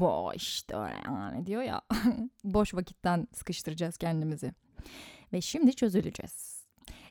boş 0.00 0.64
yani 1.06 1.46
diyor 1.46 1.62
ya 1.62 1.80
boş 2.44 2.74
vakitten 2.74 3.28
sıkıştıracağız 3.32 3.96
kendimizi. 3.96 4.52
Ve 5.32 5.40
şimdi 5.40 5.74
çözüleceğiz. 5.74 6.49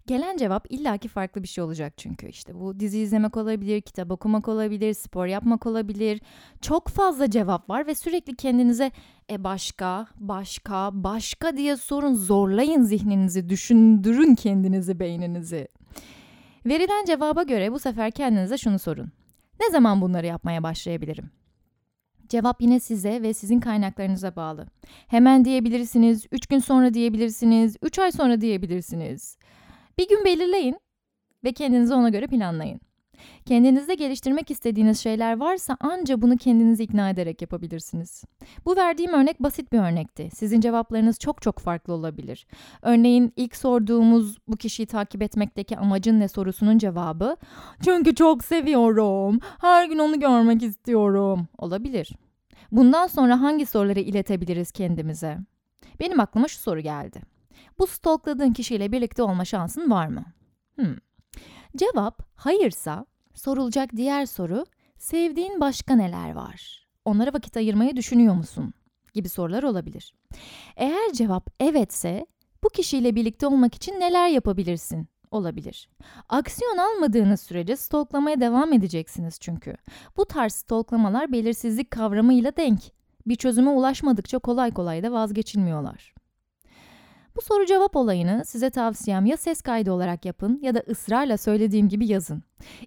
Gelen 0.10 0.38
cevap 0.38 0.72
illaki 0.72 1.08
farklı 1.08 1.43
bir 1.43 1.48
şey 1.48 1.63
olacak 1.63 1.93
çünkü 1.98 2.28
işte 2.28 2.60
bu 2.60 2.80
dizi 2.80 3.00
izlemek 3.00 3.38
olabilir, 3.38 3.82
kitap 3.82 4.12
okumak 4.12 4.48
olabilir, 4.48 4.93
spor 4.93 5.26
yapmak 5.26 5.65
olabilir. 5.65 6.22
Çok 6.62 6.88
fazla 6.88 7.30
cevap 7.30 7.69
var 7.69 7.88
ve 7.88 7.95
sürekli 7.95 8.36
kendinize 8.36 8.91
E 9.32 9.43
başka, 9.43 10.08
başka, 10.19 10.89
başka 10.93 11.58
diye 11.58 11.78
sorun. 11.78 12.13
Zorlayın 12.13 12.82
zihninizi, 12.82 13.50
düşündürün 13.50 14.36
kendinizi, 14.36 15.00
beyninizi. 15.00 15.67
Verilen 16.65 17.06
cevaba 17.06 17.43
göre 17.43 17.72
bu 17.72 17.80
sefer 17.80 18.12
kendinize 18.12 18.58
şunu 18.58 18.80
sorun. 18.80 19.12
Ne 19.60 19.69
zaman 19.72 20.02
bunları 20.02 20.26
yapmaya 20.26 20.63
başlayabilirim? 20.63 21.32
Cevap 22.30 22.62
yine 22.62 22.80
size 22.80 23.22
ve 23.22 23.34
sizin 23.34 23.60
kaynaklarınıza 23.60 24.36
bağlı. 24.36 24.67
Hemen 25.08 25.45
diyebilirsiniz, 25.45 26.26
3 26.32 26.48
gün 26.48 26.60
sonra 26.60 26.93
diyebilirsiniz, 26.93 27.78
3 27.82 28.00
ay 28.00 28.12
sonra 28.12 28.41
diyebilirsiniz. 28.41 29.38
Bir 30.00 30.08
gün 30.08 30.26
belirleyin 30.26 30.80
ve 31.44 31.52
kendinizi 31.52 31.94
ona 31.94 32.10
göre 32.10 32.28
planlayın. 32.28 32.80
Kendinizde 33.46 33.96
geliştirmek 33.96 34.52
istediğiniz 34.52 35.00
şeyler 35.00 35.38
varsa 35.38 35.78
anca 35.80 36.22
bunu 36.22 36.38
kendinizi 36.38 36.84
ikna 36.84 37.10
ederek 37.10 37.42
yapabilirsiniz. 37.42 38.24
Bu 38.66 38.76
verdiğim 38.76 39.14
örnek 39.14 39.44
basit 39.44 39.72
bir 39.72 39.80
örnekti. 39.80 40.30
Sizin 40.34 40.62
cevaplarınız 40.62 41.20
çok 41.20 41.42
çok 41.42 41.60
farklı 41.60 41.94
olabilir. 41.94 42.48
Örneğin 42.82 43.34
ilk 43.36 43.56
sorduğumuz 43.56 44.38
bu 44.48 44.58
kişiyi 44.58 44.86
takip 44.86 45.22
etmekteki 45.22 45.78
amacın 45.78 46.20
ne 46.20 46.28
sorusunun 46.28 46.78
cevabı 46.78 47.38
çünkü 47.86 48.16
çok 48.16 48.44
seviyorum, 48.44 49.40
her 49.62 49.86
gün 49.86 50.00
onu 50.00 50.20
görmek 50.20 50.64
istiyorum 50.64 51.48
olabilir. 51.58 52.12
Bundan 52.72 53.08
sonra 53.08 53.42
hangi 53.42 53.66
soruları 53.66 54.00
iletebiliriz 54.00 54.72
kendimize? 54.72 55.38
Benim 56.00 56.20
aklıma 56.20 56.48
şu 56.48 56.60
soru 56.60 56.80
geldi. 56.80 57.22
Bu 57.80 57.88
stalkladığın 57.88 58.54
kişiyle 58.54 58.91
birlikte 58.91 59.24
olma 59.24 59.45
şansın 59.45 59.91
var 59.91 60.08
mı? 60.08 60.26
Hmm. 60.76 60.95
Cevap 61.78 62.22
hayırsa 62.36 63.06
sorulacak 63.34 63.95
diğer 63.95 64.26
soru 64.26 64.65
sevdiğin 64.98 65.60
başka 65.60 65.95
neler 65.95 66.32
var? 66.32 66.88
Onlara 67.06 67.34
vakit 67.34 67.58
ayırmayı 67.58 67.95
düşünüyor 67.95 68.34
musun? 68.34 68.74
gibi 69.13 69.30
sorular 69.30 69.63
olabilir. 69.63 70.13
Eğer 70.76 71.13
cevap 71.13 71.50
evetse 71.60 72.26
bu 72.63 72.69
kişiyle 72.69 73.15
birlikte 73.15 73.48
olmak 73.48 73.76
için 73.76 74.00
neler 74.00 74.28
yapabilirsin? 74.28 75.08
olabilir. 75.32 75.89
Aksiyon 76.30 76.78
almadığınız 76.78 77.41
sürece 77.41 77.76
stalklamaya 77.76 78.39
devam 78.39 78.74
edeceksiniz 78.74 79.39
çünkü. 79.39 79.76
Bu 80.17 80.26
tarz 80.26 80.54
stalklamalar 80.54 81.32
belirsizlik 81.32 81.91
kavramıyla 81.91 82.58
denk. 82.58 82.80
Bir 83.28 83.36
çözüme 83.36 83.69
ulaşmadıkça 83.69 84.39
kolay 84.39 84.72
kolay 84.72 85.04
da 85.04 85.12
vazgeçilmiyorlar. 85.12 86.13
Bu 87.39 87.43
soru 87.43 87.65
cevap 87.65 87.95
olayını 87.95 88.43
size 88.45 88.69
tavsiyem 88.69 89.25
ya 89.25 89.38
ses 89.38 89.62
kaydı 89.62 89.91
olarak 89.91 90.25
yapın 90.25 90.60
ya 90.62 90.75
da 90.75 90.84
ısrarla 90.89 91.38
söylediğim 91.38 91.89
gibi 91.89 92.08
yazın. 92.08 92.43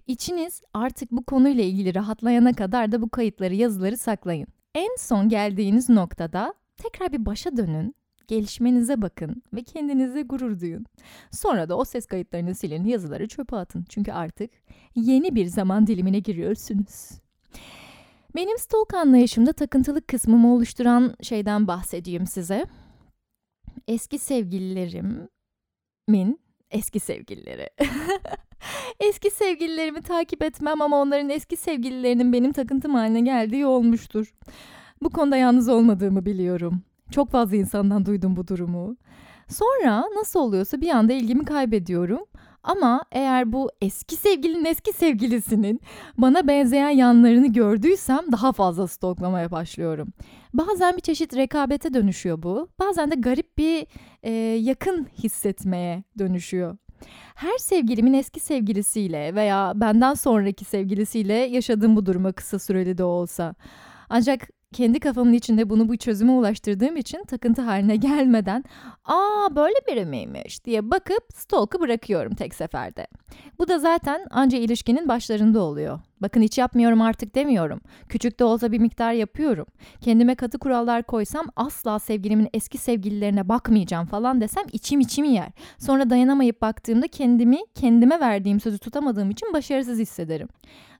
İçiniz 0.07 0.61
artık 0.73 1.11
bu 1.11 1.23
konuyla 1.23 1.63
ilgili 1.63 1.95
rahatlayana 1.95 2.53
kadar 2.53 2.91
da 2.91 3.01
bu 3.01 3.09
kayıtları 3.09 3.55
yazıları 3.55 3.97
saklayın. 3.97 4.47
En 4.75 4.95
son 4.99 5.29
geldiğiniz 5.29 5.89
noktada 5.89 6.53
tekrar 6.77 7.11
bir 7.11 7.25
başa 7.25 7.57
dönün, 7.57 7.95
gelişmenize 8.27 9.01
bakın 9.01 9.43
ve 9.53 9.63
kendinize 9.63 10.21
gurur 10.21 10.59
duyun. 10.59 10.85
Sonra 11.31 11.69
da 11.69 11.77
o 11.77 11.85
ses 11.85 12.05
kayıtlarını 12.05 12.55
silin, 12.55 12.85
yazıları 12.85 13.27
çöpe 13.27 13.55
atın. 13.55 13.85
Çünkü 13.89 14.11
artık 14.11 14.51
yeni 14.95 15.35
bir 15.35 15.45
zaman 15.45 15.87
dilimine 15.87 16.19
giriyorsunuz. 16.19 17.09
Benim 18.35 18.57
stalk 18.57 18.93
anlayışımda 18.93 19.53
takıntılık 19.53 20.07
kısmımı 20.07 20.53
oluşturan 20.53 21.15
şeyden 21.21 21.67
bahsedeyim 21.67 22.27
size 22.27 22.65
eski 23.87 24.19
sevgililerimin 24.19 26.39
eski 26.71 26.99
sevgilileri. 26.99 27.69
eski 28.99 29.31
sevgililerimi 29.31 30.01
takip 30.01 30.43
etmem 30.43 30.81
ama 30.81 31.01
onların 31.01 31.29
eski 31.29 31.57
sevgililerinin 31.57 32.33
benim 32.33 32.51
takıntım 32.51 32.95
haline 32.95 33.21
geldiği 33.21 33.65
olmuştur. 33.65 34.33
Bu 35.01 35.09
konuda 35.09 35.37
yalnız 35.37 35.69
olmadığımı 35.69 36.25
biliyorum. 36.25 36.81
Çok 37.11 37.29
fazla 37.29 37.55
insandan 37.55 38.05
duydum 38.05 38.35
bu 38.35 38.47
durumu. 38.47 38.97
Sonra 39.47 40.03
nasıl 40.15 40.39
oluyorsa 40.39 40.81
bir 40.81 40.89
anda 40.89 41.13
ilgimi 41.13 41.45
kaybediyorum. 41.45 42.25
Ama 42.63 43.05
eğer 43.11 43.53
bu 43.53 43.69
eski 43.81 44.15
sevgilinin 44.15 44.65
eski 44.65 44.93
sevgilisinin 44.93 45.81
bana 46.17 46.47
benzeyen 46.47 46.89
yanlarını 46.89 47.53
gördüysem 47.53 48.19
daha 48.31 48.51
fazla 48.51 48.87
stoklamaya 48.87 49.51
başlıyorum. 49.51 50.07
Bazen 50.53 50.95
bir 50.95 51.01
çeşit 51.01 51.35
rekabete 51.35 51.93
dönüşüyor 51.93 52.43
bu. 52.43 52.67
Bazen 52.79 53.11
de 53.11 53.15
garip 53.15 53.57
bir 53.57 53.87
e, 54.23 54.31
yakın 54.61 55.07
hissetmeye 55.23 56.03
dönüşüyor. 56.19 56.77
Her 57.35 57.57
sevgilimin 57.57 58.13
eski 58.13 58.39
sevgilisiyle 58.39 59.35
veya 59.35 59.73
benden 59.75 60.13
sonraki 60.13 60.65
sevgilisiyle 60.65 61.33
yaşadığım 61.33 61.95
bu 61.95 62.05
duruma 62.05 62.31
kısa 62.31 62.59
süreli 62.59 62.97
de 62.97 63.03
olsa. 63.03 63.55
Ancak 64.09 64.49
kendi 64.73 64.99
kafamın 64.99 65.33
içinde 65.33 65.69
bunu 65.69 65.89
bu 65.89 65.97
çözüme 65.97 66.31
ulaştırdığım 66.31 66.97
için 66.97 67.23
takıntı 67.23 67.61
haline 67.61 67.95
gelmeden 67.95 68.63
''Aa 69.05 69.55
böyle 69.55 69.75
biri 69.87 70.05
miymiş?'' 70.05 70.65
diye 70.65 70.91
bakıp 70.91 71.23
stalk'ı 71.35 71.79
bırakıyorum 71.79 72.35
tek 72.35 72.55
seferde. 72.55 73.07
Bu 73.59 73.67
da 73.67 73.79
zaten 73.79 74.25
anca 74.31 74.57
ilişkinin 74.57 75.07
başlarında 75.07 75.61
oluyor. 75.61 75.99
Bakın 76.21 76.41
hiç 76.41 76.57
yapmıyorum 76.57 77.01
artık 77.01 77.35
demiyorum. 77.35 77.81
Küçük 78.09 78.39
de 78.39 78.43
olsa 78.43 78.71
bir 78.71 78.79
miktar 78.79 79.13
yapıyorum. 79.13 79.65
Kendime 80.01 80.35
katı 80.35 80.59
kurallar 80.59 81.03
koysam 81.03 81.45
asla 81.55 81.99
sevgilimin 81.99 82.49
eski 82.53 82.77
sevgililerine 82.77 83.49
bakmayacağım 83.49 84.05
falan 84.05 84.41
desem 84.41 84.63
içim 84.71 84.99
içimi 84.99 85.29
yer. 85.29 85.49
Sonra 85.77 86.09
dayanamayıp 86.09 86.61
baktığımda 86.61 87.07
kendimi 87.07 87.57
kendime 87.75 88.19
verdiğim 88.19 88.59
sözü 88.59 88.77
tutamadığım 88.77 89.31
için 89.31 89.53
başarısız 89.53 89.99
hissederim. 89.99 90.47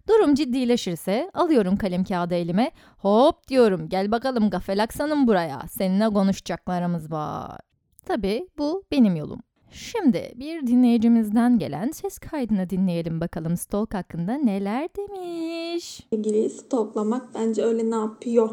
Durum 0.07 0.35
ciddileşirse 0.35 1.31
alıyorum 1.33 1.77
kalem 1.77 2.03
kağıdı 2.03 2.35
elime. 2.35 2.71
Hop 2.97 3.47
diyorum 3.47 3.89
gel 3.89 4.11
bakalım 4.11 4.49
gafelaksanım 4.49 5.27
buraya. 5.27 5.61
Seninle 5.69 6.09
konuşacaklarımız 6.09 7.11
var. 7.11 7.59
Tabii 8.05 8.47
bu 8.57 8.83
benim 8.91 9.15
yolum. 9.15 9.39
Şimdi 9.71 10.33
bir 10.35 10.67
dinleyicimizden 10.67 11.59
gelen 11.59 11.91
ses 11.91 12.17
kaydını 12.17 12.69
dinleyelim 12.69 13.21
bakalım 13.21 13.57
stalk 13.57 13.93
hakkında 13.93 14.33
neler 14.33 14.89
demiş. 14.97 16.01
Sevgili 16.09 16.49
stalklamak 16.49 17.35
bence 17.35 17.63
öyle 17.63 17.91
ne 17.91 17.95
yapıyor 17.95 18.49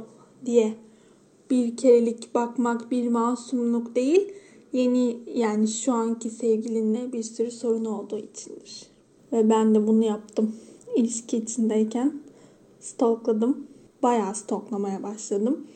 diye 0.47 0.75
bir 1.51 1.77
kerelik 1.77 2.35
bakmak 2.35 2.91
bir 2.91 3.09
masumluk 3.09 3.95
değil. 3.97 4.33
Yeni 4.73 5.19
yani 5.35 5.69
şu 5.69 5.93
anki 5.93 6.31
sevgilinle 6.31 7.13
bir 7.13 7.23
sürü 7.23 7.51
sorun 7.51 7.85
olduğu 7.85 8.19
içindir. 8.19 8.83
Ve 9.33 9.51
ben 9.51 9.75
de 9.75 9.87
bunu 9.87 10.05
yaptım 10.05 10.55
ilişki 10.97 11.37
içindeyken 11.37 12.13
stalkladım. 12.81 13.67
Bayağı 14.03 14.35
stalklamaya 14.35 15.03
başladım. 15.03 15.67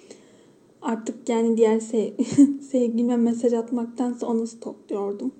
Artık 0.82 1.28
yani 1.28 1.56
diğer 1.56 1.80
sev 1.80 2.12
sevgilime 2.70 3.16
mesaj 3.16 3.52
atmaktansa 3.52 4.26
onu 4.26 4.46
stalklıyordum. 4.46 5.32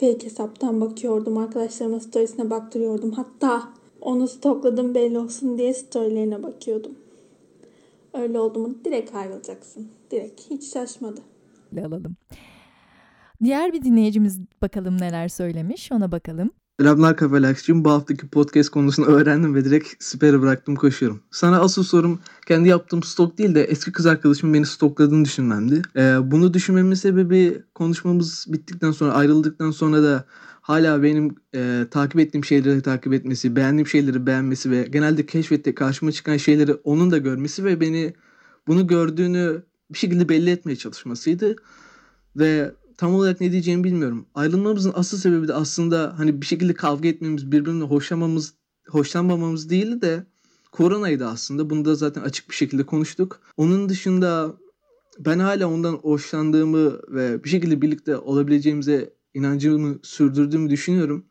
Fake 0.00 0.26
hesaptan 0.26 0.80
bakıyordum. 0.80 1.38
Arkadaşlarıma 1.38 2.00
storiesine 2.00 2.50
baktırıyordum. 2.50 3.10
Hatta 3.10 3.68
onu 4.00 4.28
stalkladım 4.28 4.94
belli 4.94 5.18
olsun 5.18 5.58
diye 5.58 5.74
storylerine 5.74 6.42
bakıyordum. 6.42 6.92
Öyle 8.14 8.40
oldu 8.40 8.58
mu 8.58 8.74
direkt 8.84 9.14
ayrılacaksın. 9.14 9.88
Direkt 10.10 10.50
hiç 10.50 10.72
şaşmadı. 10.72 11.20
Alalım. 11.78 12.16
Diğer 13.44 13.72
bir 13.72 13.82
dinleyicimiz 13.82 14.40
bakalım 14.62 15.00
neler 15.00 15.28
söylemiş 15.28 15.92
ona 15.92 16.12
bakalım. 16.12 16.50
Selamlar 16.80 17.16
Kafalaksçığım. 17.16 17.84
Bu 17.84 17.90
haftaki 17.90 18.28
podcast 18.28 18.70
konusunu 18.70 19.06
öğrendim 19.16 19.54
ve 19.54 19.64
direkt 19.64 20.04
sipere 20.04 20.40
bıraktım 20.40 20.76
koşuyorum. 20.76 21.22
Sana 21.30 21.60
asıl 21.60 21.82
sorum 21.82 22.20
kendi 22.46 22.68
yaptığım 22.68 23.02
stok 23.02 23.38
değil 23.38 23.54
de 23.54 23.64
eski 23.64 23.92
kız 23.92 24.06
arkadaşımın 24.06 24.54
beni 24.54 24.66
stokladığını 24.66 25.24
düşünmemdi. 25.24 25.82
Ee, 25.96 26.16
bunu 26.22 26.54
düşünmemin 26.54 26.94
sebebi 26.94 27.62
konuşmamız 27.74 28.46
bittikten 28.48 28.90
sonra 28.90 29.12
ayrıldıktan 29.12 29.70
sonra 29.70 30.02
da 30.02 30.24
hala 30.60 31.02
benim 31.02 31.34
e, 31.54 31.86
takip 31.90 32.20
ettiğim 32.20 32.44
şeyleri 32.44 32.82
takip 32.82 33.12
etmesi, 33.12 33.56
beğendiğim 33.56 33.86
şeyleri 33.86 34.26
beğenmesi 34.26 34.70
ve 34.70 34.82
genelde 34.82 35.26
keşfette 35.26 35.74
karşıma 35.74 36.12
çıkan 36.12 36.36
şeyleri 36.36 36.74
onun 36.74 37.10
da 37.10 37.18
görmesi 37.18 37.64
ve 37.64 37.80
beni 37.80 38.14
bunu 38.66 38.86
gördüğünü 38.86 39.62
bir 39.90 39.98
şekilde 39.98 40.28
belli 40.28 40.50
etmeye 40.50 40.76
çalışmasıydı. 40.76 41.56
Ve 42.36 42.72
tam 42.96 43.14
olarak 43.14 43.40
ne 43.40 43.52
diyeceğimi 43.52 43.84
bilmiyorum. 43.84 44.26
Ayrılmamızın 44.34 44.92
asıl 44.94 45.18
sebebi 45.18 45.48
de 45.48 45.54
aslında 45.54 46.14
hani 46.16 46.40
bir 46.40 46.46
şekilde 46.46 46.74
kavga 46.74 47.08
etmemiz, 47.08 47.52
birbirine 47.52 47.84
hoşlanmamız, 47.84 48.54
hoşlanmamamız 48.88 49.70
değil 49.70 50.00
de 50.00 50.26
koronaydı 50.72 51.26
aslında. 51.26 51.70
Bunu 51.70 51.84
da 51.84 51.94
zaten 51.94 52.22
açık 52.22 52.50
bir 52.50 52.54
şekilde 52.54 52.86
konuştuk. 52.86 53.40
Onun 53.56 53.88
dışında 53.88 54.54
ben 55.18 55.38
hala 55.38 55.68
ondan 55.68 55.92
hoşlandığımı 55.92 57.00
ve 57.08 57.44
bir 57.44 57.48
şekilde 57.48 57.82
birlikte 57.82 58.16
olabileceğimize 58.16 59.14
inancımı 59.34 59.98
sürdürdüğümü 60.02 60.70
düşünüyorum. 60.70 61.24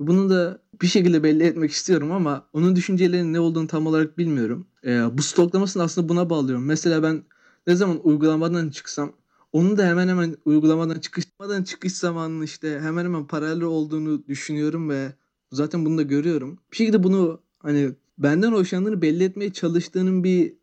Bunu 0.00 0.30
da 0.30 0.62
bir 0.82 0.86
şekilde 0.86 1.22
belli 1.22 1.42
etmek 1.44 1.70
istiyorum 1.70 2.12
ama 2.12 2.48
onun 2.52 2.76
düşüncelerinin 2.76 3.32
ne 3.32 3.40
olduğunu 3.40 3.66
tam 3.66 3.86
olarak 3.86 4.18
bilmiyorum. 4.18 4.66
Ee, 4.84 5.18
bu 5.18 5.22
stoklamasını 5.22 5.82
aslında 5.82 6.08
buna 6.08 6.30
bağlıyorum. 6.30 6.64
Mesela 6.64 7.02
ben 7.02 7.24
ne 7.66 7.74
zaman 7.74 8.06
uygulamadan 8.06 8.70
çıksam 8.70 9.12
onun 9.52 9.76
da 9.76 9.86
hemen 9.86 10.08
hemen 10.08 10.36
uygulamadan 10.44 11.00
çıkışmadan 11.00 11.62
çıkış 11.62 11.92
zamanının 11.92 12.42
işte 12.42 12.80
hemen 12.80 13.04
hemen 13.04 13.26
paralel 13.26 13.62
olduğunu 13.62 14.26
düşünüyorum 14.26 14.90
ve 14.90 15.12
zaten 15.52 15.84
bunu 15.84 15.98
da 15.98 16.02
görüyorum. 16.02 16.58
Bir 16.72 16.76
şekilde 16.76 17.02
bunu 17.02 17.40
hani 17.58 17.92
benden 18.18 18.52
hoşlandığını 18.52 19.02
belli 19.02 19.24
etmeye 19.24 19.52
çalıştığının 19.52 20.24
bir 20.24 20.54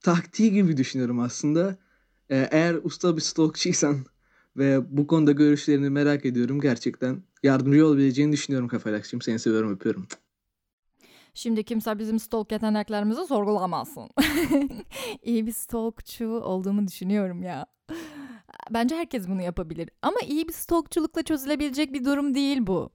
taktiği 0.00 0.52
gibi 0.52 0.76
düşünüyorum 0.76 1.20
aslında. 1.20 1.76
Ee, 2.30 2.48
eğer 2.50 2.74
usta 2.82 3.16
bir 3.16 3.20
stalkçıysan 3.20 3.96
ve 4.56 4.96
bu 4.96 5.06
konuda 5.06 5.32
görüşlerini 5.32 5.90
merak 5.90 6.24
ediyorum 6.26 6.60
gerçekten 6.60 7.22
yardımcı 7.42 7.86
olabileceğini 7.86 8.32
düşünüyorum 8.32 8.68
Kafelakçım. 8.68 9.22
Seni 9.22 9.38
seviyorum 9.38 9.72
öpüyorum. 9.72 10.06
Şimdi 11.34 11.64
kimse 11.64 11.98
bizim 11.98 12.18
stalk 12.18 12.52
yeteneklerimizi 12.52 13.26
sorgulamasın. 13.26 14.08
İyi 15.22 15.46
bir 15.46 15.52
stalkçu 15.52 16.28
olduğumu 16.28 16.88
düşünüyorum 16.88 17.42
ya. 17.42 17.66
Bence 18.70 18.96
herkes 18.96 19.28
bunu 19.28 19.42
yapabilir. 19.42 19.90
Ama 20.02 20.16
iyi 20.28 20.48
bir 20.48 20.52
stalkçulukla 20.52 21.22
çözülebilecek 21.22 21.92
bir 21.92 22.04
durum 22.04 22.34
değil 22.34 22.58
bu. 22.60 22.90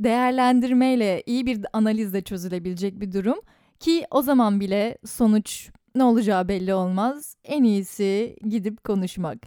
Değerlendirmeyle, 0.00 1.22
iyi 1.26 1.46
bir 1.46 1.66
analizle 1.72 2.22
çözülebilecek 2.22 3.00
bir 3.00 3.12
durum. 3.12 3.38
Ki 3.80 4.06
o 4.10 4.22
zaman 4.22 4.60
bile 4.60 4.98
sonuç 5.04 5.70
ne 5.94 6.04
olacağı 6.04 6.48
belli 6.48 6.74
olmaz. 6.74 7.36
En 7.44 7.62
iyisi 7.62 8.36
gidip 8.48 8.84
konuşmak. 8.84 9.38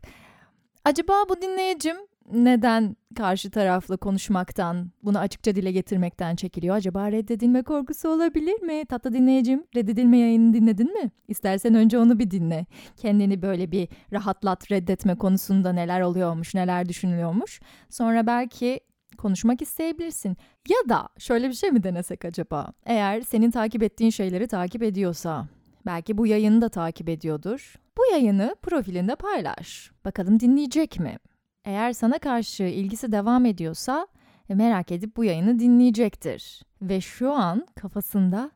Acaba 0.85 1.13
bu 1.29 1.41
dinleyicim 1.41 1.97
neden 2.31 2.95
karşı 3.15 3.51
tarafla 3.51 3.97
konuşmaktan, 3.97 4.91
bunu 5.03 5.19
açıkça 5.19 5.55
dile 5.55 5.71
getirmekten 5.71 6.35
çekiliyor? 6.35 6.75
Acaba 6.75 7.11
reddedilme 7.11 7.61
korkusu 7.61 8.09
olabilir 8.09 8.61
mi? 8.61 8.85
Tatlı 8.85 9.13
dinleyicim, 9.13 9.63
reddedilme 9.75 10.17
yayını 10.17 10.53
dinledin 10.53 10.93
mi? 11.03 11.11
İstersen 11.27 11.75
önce 11.75 11.99
onu 11.99 12.19
bir 12.19 12.31
dinle. 12.31 12.65
Kendini 12.97 13.41
böyle 13.41 13.71
bir 13.71 13.87
rahatlat, 14.13 14.71
reddetme 14.71 15.15
konusunda 15.15 15.73
neler 15.73 16.01
oluyormuş, 16.01 16.55
neler 16.55 16.89
düşünülüyormuş. 16.89 17.59
Sonra 17.89 18.27
belki 18.27 18.79
konuşmak 19.17 19.61
isteyebilirsin. 19.61 20.37
Ya 20.69 20.89
da 20.89 21.09
şöyle 21.17 21.49
bir 21.49 21.53
şey 21.53 21.71
mi 21.71 21.83
denesek 21.83 22.25
acaba? 22.25 22.67
Eğer 22.85 23.21
senin 23.21 23.51
takip 23.51 23.83
ettiğin 23.83 24.11
şeyleri 24.11 24.47
takip 24.47 24.83
ediyorsa, 24.83 25.47
belki 25.85 26.17
bu 26.17 26.27
yayını 26.27 26.61
da 26.61 26.69
takip 26.69 27.09
ediyordur. 27.09 27.75
Bu 27.97 28.01
yayını 28.11 28.55
profilinde 28.61 29.15
paylaş. 29.15 29.91
Bakalım 30.05 30.39
dinleyecek 30.39 30.99
mi? 30.99 31.17
Eğer 31.65 31.93
sana 31.93 32.19
karşı 32.19 32.63
ilgisi 32.63 33.11
devam 33.11 33.45
ediyorsa 33.45 34.07
e, 34.49 34.55
merak 34.55 34.91
edip 34.91 35.17
bu 35.17 35.23
yayını 35.23 35.59
dinleyecektir. 35.59 36.61
Ve 36.81 37.01
şu 37.01 37.31
an 37.33 37.67
kafasında 37.75 38.51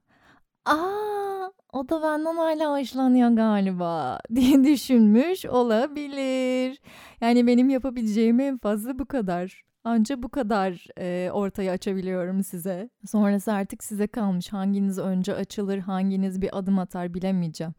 ''Aa 0.66 1.50
o 1.74 1.90
da 1.90 2.04
benden 2.04 2.36
hala 2.36 2.80
hoşlanıyor 2.80 3.30
galiba'' 3.30 4.20
diye 4.36 4.64
düşünmüş 4.64 5.46
olabilir. 5.46 6.82
Yani 7.22 7.48
benim 7.48 7.70
yapabileceğim 7.70 8.40
en 8.40 8.58
fazla 8.58 9.00
bu 9.00 9.06
kadar. 9.06 9.64
Anca 9.84 10.24
bu 10.24 10.30
kadar 10.30 10.88
e, 11.00 11.32
ortaya 11.32 11.72
açabiliyorum 11.72 12.44
size. 12.44 12.90
Sonrası 13.08 13.54
artık 13.54 13.84
size 13.84 14.08
kalmış. 14.08 14.54
Hanginiz 14.54 15.00
önce 15.00 15.36
açılır, 15.36 15.78
hanginiz 15.78 16.42
bir 16.42 16.58
adım 16.58 16.80
atar 16.80 17.14
bilemeyeceğim. 17.14 17.74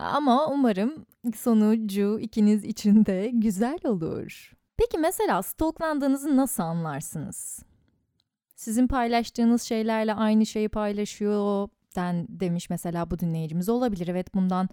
Ama 0.00 0.46
umarım 0.46 1.06
sonucu 1.36 2.18
ikiniz 2.20 2.64
için 2.64 3.06
de 3.06 3.30
güzel 3.32 3.78
olur. 3.84 4.52
Peki 4.76 4.98
mesela 4.98 5.42
stalklandığınızı 5.42 6.36
nasıl 6.36 6.62
anlarsınız? 6.62 7.62
Sizin 8.56 8.86
paylaştığınız 8.86 9.62
şeylerle 9.62 10.14
aynı 10.14 10.46
şeyi 10.46 10.68
paylaşıyor 10.68 11.68
den 11.96 12.26
demiş 12.28 12.70
mesela 12.70 13.10
bu 13.10 13.18
dinleyicimiz 13.18 13.68
olabilir. 13.68 14.08
Evet 14.08 14.34
bundan 14.34 14.68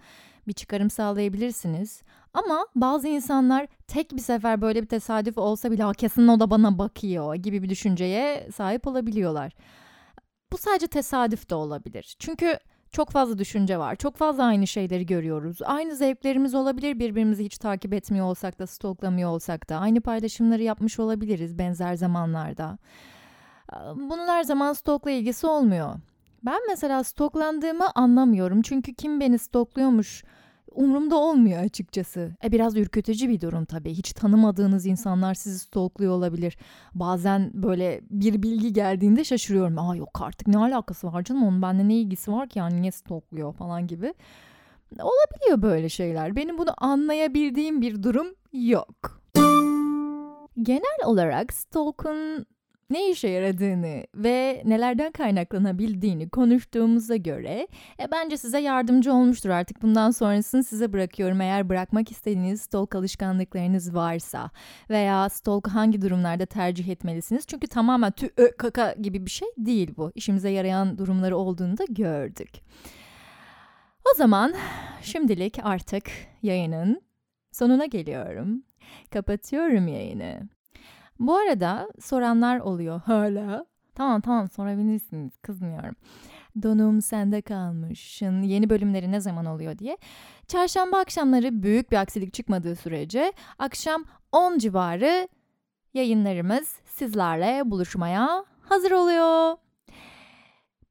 bir 0.48 0.52
çıkarım 0.52 0.90
sağlayabilirsiniz. 0.90 2.02
Ama 2.34 2.66
bazı 2.74 3.08
insanlar 3.08 3.66
tek 3.86 4.12
bir 4.12 4.20
sefer 4.20 4.60
böyle 4.60 4.82
bir 4.82 4.88
tesadüf 4.88 5.38
olsa 5.38 5.70
bile 5.70 5.92
kesin 5.96 6.28
o 6.28 6.40
da 6.40 6.50
bana 6.50 6.78
bakıyor 6.78 7.34
gibi 7.34 7.62
bir 7.62 7.68
düşünceye 7.68 8.48
sahip 8.54 8.86
olabiliyorlar. 8.86 9.52
Bu 10.52 10.58
sadece 10.58 10.86
tesadüf 10.86 11.50
de 11.50 11.54
olabilir. 11.54 12.16
Çünkü 12.18 12.58
çok 12.92 13.10
fazla 13.10 13.38
düşünce 13.38 13.78
var. 13.78 13.96
Çok 13.96 14.16
fazla 14.16 14.44
aynı 14.44 14.66
şeyleri 14.66 15.06
görüyoruz. 15.06 15.58
Aynı 15.64 15.96
zevklerimiz 15.96 16.54
olabilir 16.54 16.98
birbirimizi 16.98 17.44
hiç 17.44 17.58
takip 17.58 17.94
etmiyor 17.94 18.26
olsak 18.26 18.58
da, 18.58 18.66
stalklamıyor 18.66 19.30
olsak 19.30 19.68
da. 19.68 19.76
Aynı 19.76 20.00
paylaşımları 20.00 20.62
yapmış 20.62 20.98
olabiliriz 20.98 21.58
benzer 21.58 21.94
zamanlarda. 21.94 22.78
Bunun 23.94 24.28
her 24.28 24.42
zaman 24.42 24.72
stalkla 24.72 25.10
ilgisi 25.10 25.46
olmuyor. 25.46 25.94
Ben 26.42 26.60
mesela 26.68 27.04
stoklandığımı 27.04 27.90
anlamıyorum. 27.94 28.62
Çünkü 28.62 28.94
kim 28.94 29.20
beni 29.20 29.38
stokluyormuş 29.38 30.24
umurumda 30.78 31.16
olmuyor 31.16 31.62
açıkçası. 31.64 32.36
E 32.44 32.52
biraz 32.52 32.76
ürkütücü 32.76 33.28
bir 33.28 33.40
durum 33.40 33.64
tabii. 33.64 33.94
Hiç 33.94 34.12
tanımadığınız 34.12 34.86
insanlar 34.86 35.34
sizi 35.34 35.58
stalkluyor 35.58 36.12
olabilir. 36.12 36.58
Bazen 36.94 37.50
böyle 37.54 38.00
bir 38.10 38.42
bilgi 38.42 38.72
geldiğinde 38.72 39.24
şaşırıyorum. 39.24 39.78
Aa 39.78 39.96
yok 39.96 40.20
artık 40.22 40.48
ne 40.48 40.58
alakası 40.58 41.12
var 41.12 41.22
canım 41.24 41.42
onun 41.42 41.62
bende 41.62 41.88
ne 41.88 41.94
ilgisi 41.94 42.32
var 42.32 42.48
ki 42.48 42.58
yani 42.58 42.82
niye 42.82 42.92
stalkluyor 42.92 43.52
falan 43.52 43.86
gibi. 43.86 44.14
Olabiliyor 45.00 45.62
böyle 45.62 45.88
şeyler. 45.88 46.36
Benim 46.36 46.58
bunu 46.58 46.70
anlayabildiğim 46.78 47.80
bir 47.80 48.02
durum 48.02 48.26
yok. 48.52 49.20
Genel 50.62 51.04
olarak 51.04 51.52
stalk'un 51.52 52.46
ne 52.90 53.10
işe 53.10 53.28
yaradığını 53.28 54.04
ve 54.14 54.62
nelerden 54.64 55.12
kaynaklanabildiğini 55.12 56.28
konuştuğumuza 56.28 57.16
göre 57.16 57.68
e, 58.00 58.10
bence 58.12 58.36
size 58.36 58.58
yardımcı 58.60 59.12
olmuştur 59.12 59.50
artık. 59.50 59.82
Bundan 59.82 60.10
sonrasını 60.10 60.64
size 60.64 60.92
bırakıyorum. 60.92 61.40
Eğer 61.40 61.68
bırakmak 61.68 62.10
istediğiniz 62.10 62.60
stalk 62.60 62.94
alışkanlıklarınız 62.94 63.94
varsa 63.94 64.50
veya 64.90 65.28
stalk 65.28 65.68
hangi 65.68 66.02
durumlarda 66.02 66.46
tercih 66.46 66.88
etmelisiniz? 66.88 67.46
Çünkü 67.46 67.66
tamamen 67.66 68.12
tü 68.12 68.30
ö, 68.36 68.50
kaka 68.56 68.92
gibi 68.92 69.26
bir 69.26 69.30
şey 69.30 69.48
değil 69.58 69.94
bu. 69.96 70.12
İşimize 70.14 70.50
yarayan 70.50 70.98
durumları 70.98 71.36
olduğunu 71.36 71.78
da 71.78 71.84
gördük. 71.88 72.50
O 74.12 74.16
zaman 74.16 74.54
şimdilik 75.02 75.58
artık 75.62 76.10
yayının 76.42 77.02
sonuna 77.52 77.86
geliyorum. 77.86 78.62
Kapatıyorum 79.10 79.88
yayını. 79.88 80.48
Bu 81.20 81.36
arada 81.36 81.88
soranlar 82.00 82.60
oluyor 82.60 83.00
hala. 83.04 83.66
Tamam 83.94 84.20
tamam 84.20 84.48
sorabilirsiniz 84.48 85.36
kızmıyorum. 85.36 85.96
Donum 86.62 87.02
sende 87.02 87.42
kalmışın 87.42 88.42
yeni 88.42 88.70
bölümleri 88.70 89.12
ne 89.12 89.20
zaman 89.20 89.46
oluyor 89.46 89.78
diye. 89.78 89.98
Çarşamba 90.46 90.98
akşamları 90.98 91.62
büyük 91.62 91.92
bir 91.92 91.96
aksilik 91.96 92.34
çıkmadığı 92.34 92.76
sürece 92.76 93.32
akşam 93.58 94.04
10 94.32 94.58
civarı 94.58 95.28
yayınlarımız 95.94 96.76
sizlerle 96.84 97.62
buluşmaya 97.70 98.44
hazır 98.60 98.90
oluyor. 98.90 99.56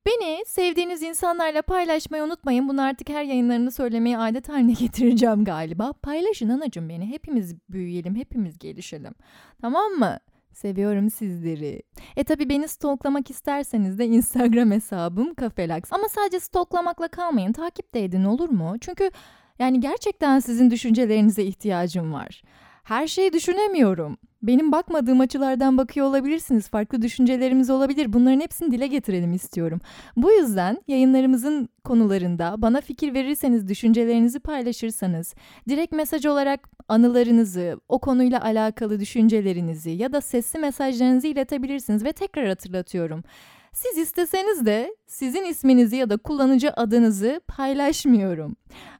Beni 0.07 0.45
sevdiğiniz 0.45 1.01
insanlarla 1.01 1.61
paylaşmayı 1.61 2.23
unutmayın. 2.23 2.69
Bunu 2.69 2.81
artık 2.81 3.09
her 3.09 3.23
yayınlarını 3.23 3.71
söylemeyi 3.71 4.17
adet 4.17 4.49
haline 4.49 4.73
getireceğim 4.79 5.45
galiba. 5.45 5.93
Paylaşın 5.93 6.49
anacım 6.49 6.89
beni. 6.89 7.05
Hepimiz 7.09 7.55
büyüyelim, 7.69 8.15
hepimiz 8.15 8.59
gelişelim. 8.59 9.13
Tamam 9.61 9.91
mı? 9.91 10.19
Seviyorum 10.53 11.09
sizleri. 11.09 11.83
E 12.15 12.23
tabi 12.23 12.49
beni 12.49 12.67
stalklamak 12.67 13.29
isterseniz 13.29 13.99
de 13.99 14.05
Instagram 14.05 14.71
hesabım 14.71 15.33
Kafelax. 15.33 15.81
Ama 15.91 16.09
sadece 16.09 16.39
stalklamakla 16.39 17.07
kalmayın. 17.07 17.53
Takip 17.53 17.93
de 17.93 18.03
edin 18.03 18.23
olur 18.23 18.49
mu? 18.49 18.75
Çünkü 18.81 19.11
yani 19.59 19.79
gerçekten 19.79 20.39
sizin 20.39 20.71
düşüncelerinize 20.71 21.43
ihtiyacım 21.43 22.13
var. 22.13 22.41
Her 22.83 23.07
şeyi 23.07 23.33
düşünemiyorum. 23.33 24.17
Benim 24.43 24.71
bakmadığım 24.71 25.19
açılardan 25.19 25.77
bakıyor 25.77 26.05
olabilirsiniz. 26.05 26.69
Farklı 26.69 27.01
düşüncelerimiz 27.01 27.69
olabilir. 27.69 28.13
Bunların 28.13 28.39
hepsini 28.39 28.71
dile 28.71 28.87
getirelim 28.87 29.33
istiyorum. 29.33 29.81
Bu 30.15 30.31
yüzden 30.31 30.81
yayınlarımızın 30.87 31.69
konularında 31.83 32.55
bana 32.57 32.81
fikir 32.81 33.13
verirseniz, 33.13 33.67
düşüncelerinizi 33.67 34.39
paylaşırsanız, 34.39 35.35
direkt 35.69 35.93
mesaj 35.93 36.25
olarak 36.25 36.69
anılarınızı, 36.87 37.79
o 37.89 37.99
konuyla 37.99 38.43
alakalı 38.43 38.99
düşüncelerinizi 38.99 39.89
ya 39.89 40.13
da 40.13 40.21
sesli 40.21 40.59
mesajlarınızı 40.59 41.27
iletebilirsiniz 41.27 42.03
ve 42.03 42.11
tekrar 42.13 42.47
hatırlatıyorum. 42.47 43.23
Siz 43.73 43.97
isteseniz 43.97 44.65
de 44.65 44.95
sizin 45.07 45.45
isminizi 45.45 45.95
ya 45.95 46.09
da 46.09 46.17
kullanıcı 46.17 46.73
adınızı 46.73 47.41
paylaşmıyorum. 47.47 48.55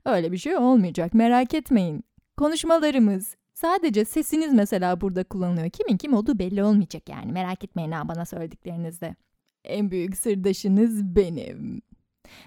Öyle 0.05 0.31
bir 0.31 0.37
şey 0.37 0.57
olmayacak 0.57 1.13
merak 1.13 1.53
etmeyin. 1.53 2.03
Konuşmalarımız, 2.37 3.35
Sadece 3.61 4.05
sesiniz 4.05 4.53
mesela 4.53 5.01
burada 5.01 5.23
kullanılıyor. 5.23 5.69
Kimin 5.69 5.97
kim 5.97 6.13
olduğu 6.13 6.39
belli 6.39 6.63
olmayacak 6.63 7.09
yani. 7.09 7.31
Merak 7.31 7.63
etmeyin 7.63 7.91
ha 7.91 8.07
bana 8.07 8.25
söylediklerinizde. 8.25 9.15
En 9.63 9.91
büyük 9.91 10.17
sırdaşınız 10.17 11.15
benim. 11.15 11.81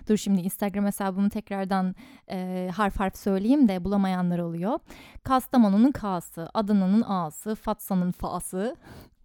Dur 0.09 0.17
şimdi 0.17 0.41
Instagram 0.41 0.87
hesabımı 0.87 1.31
tekrardan 1.31 1.95
e, 2.31 2.71
harf 2.75 3.01
harf 3.01 3.17
söyleyeyim 3.17 3.69
de 3.69 3.85
bulamayanlar 3.85 4.39
oluyor. 4.39 4.79
Kastamonu'nun 5.25 5.93
K'sı, 5.93 6.49
Adana'nın 6.55 7.03
A'sı, 7.03 7.55
Fatsa'nın 7.55 8.13
Fa'sı, 8.13 8.77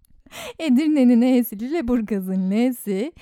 Edirne'nin 0.59 1.21
E'si, 1.21 1.59
Lüleburgaz'ın 1.59 2.51
L'si, 2.51 3.13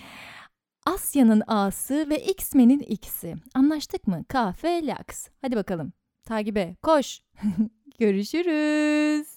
Asya'nın 0.85 1.43
A'sı 1.47 2.09
ve 2.09 2.23
X-Men'in 2.23 2.79
X'i. 2.79 3.35
Anlaştık 3.53 4.07
mı? 4.07 4.23
K, 4.29 4.51
F, 4.51 4.87
Lax. 4.87 5.27
Hadi 5.41 5.55
bakalım. 5.55 5.93
Takibe, 6.25 6.75
koş. 6.83 7.21
Görüşürüz. 7.99 9.27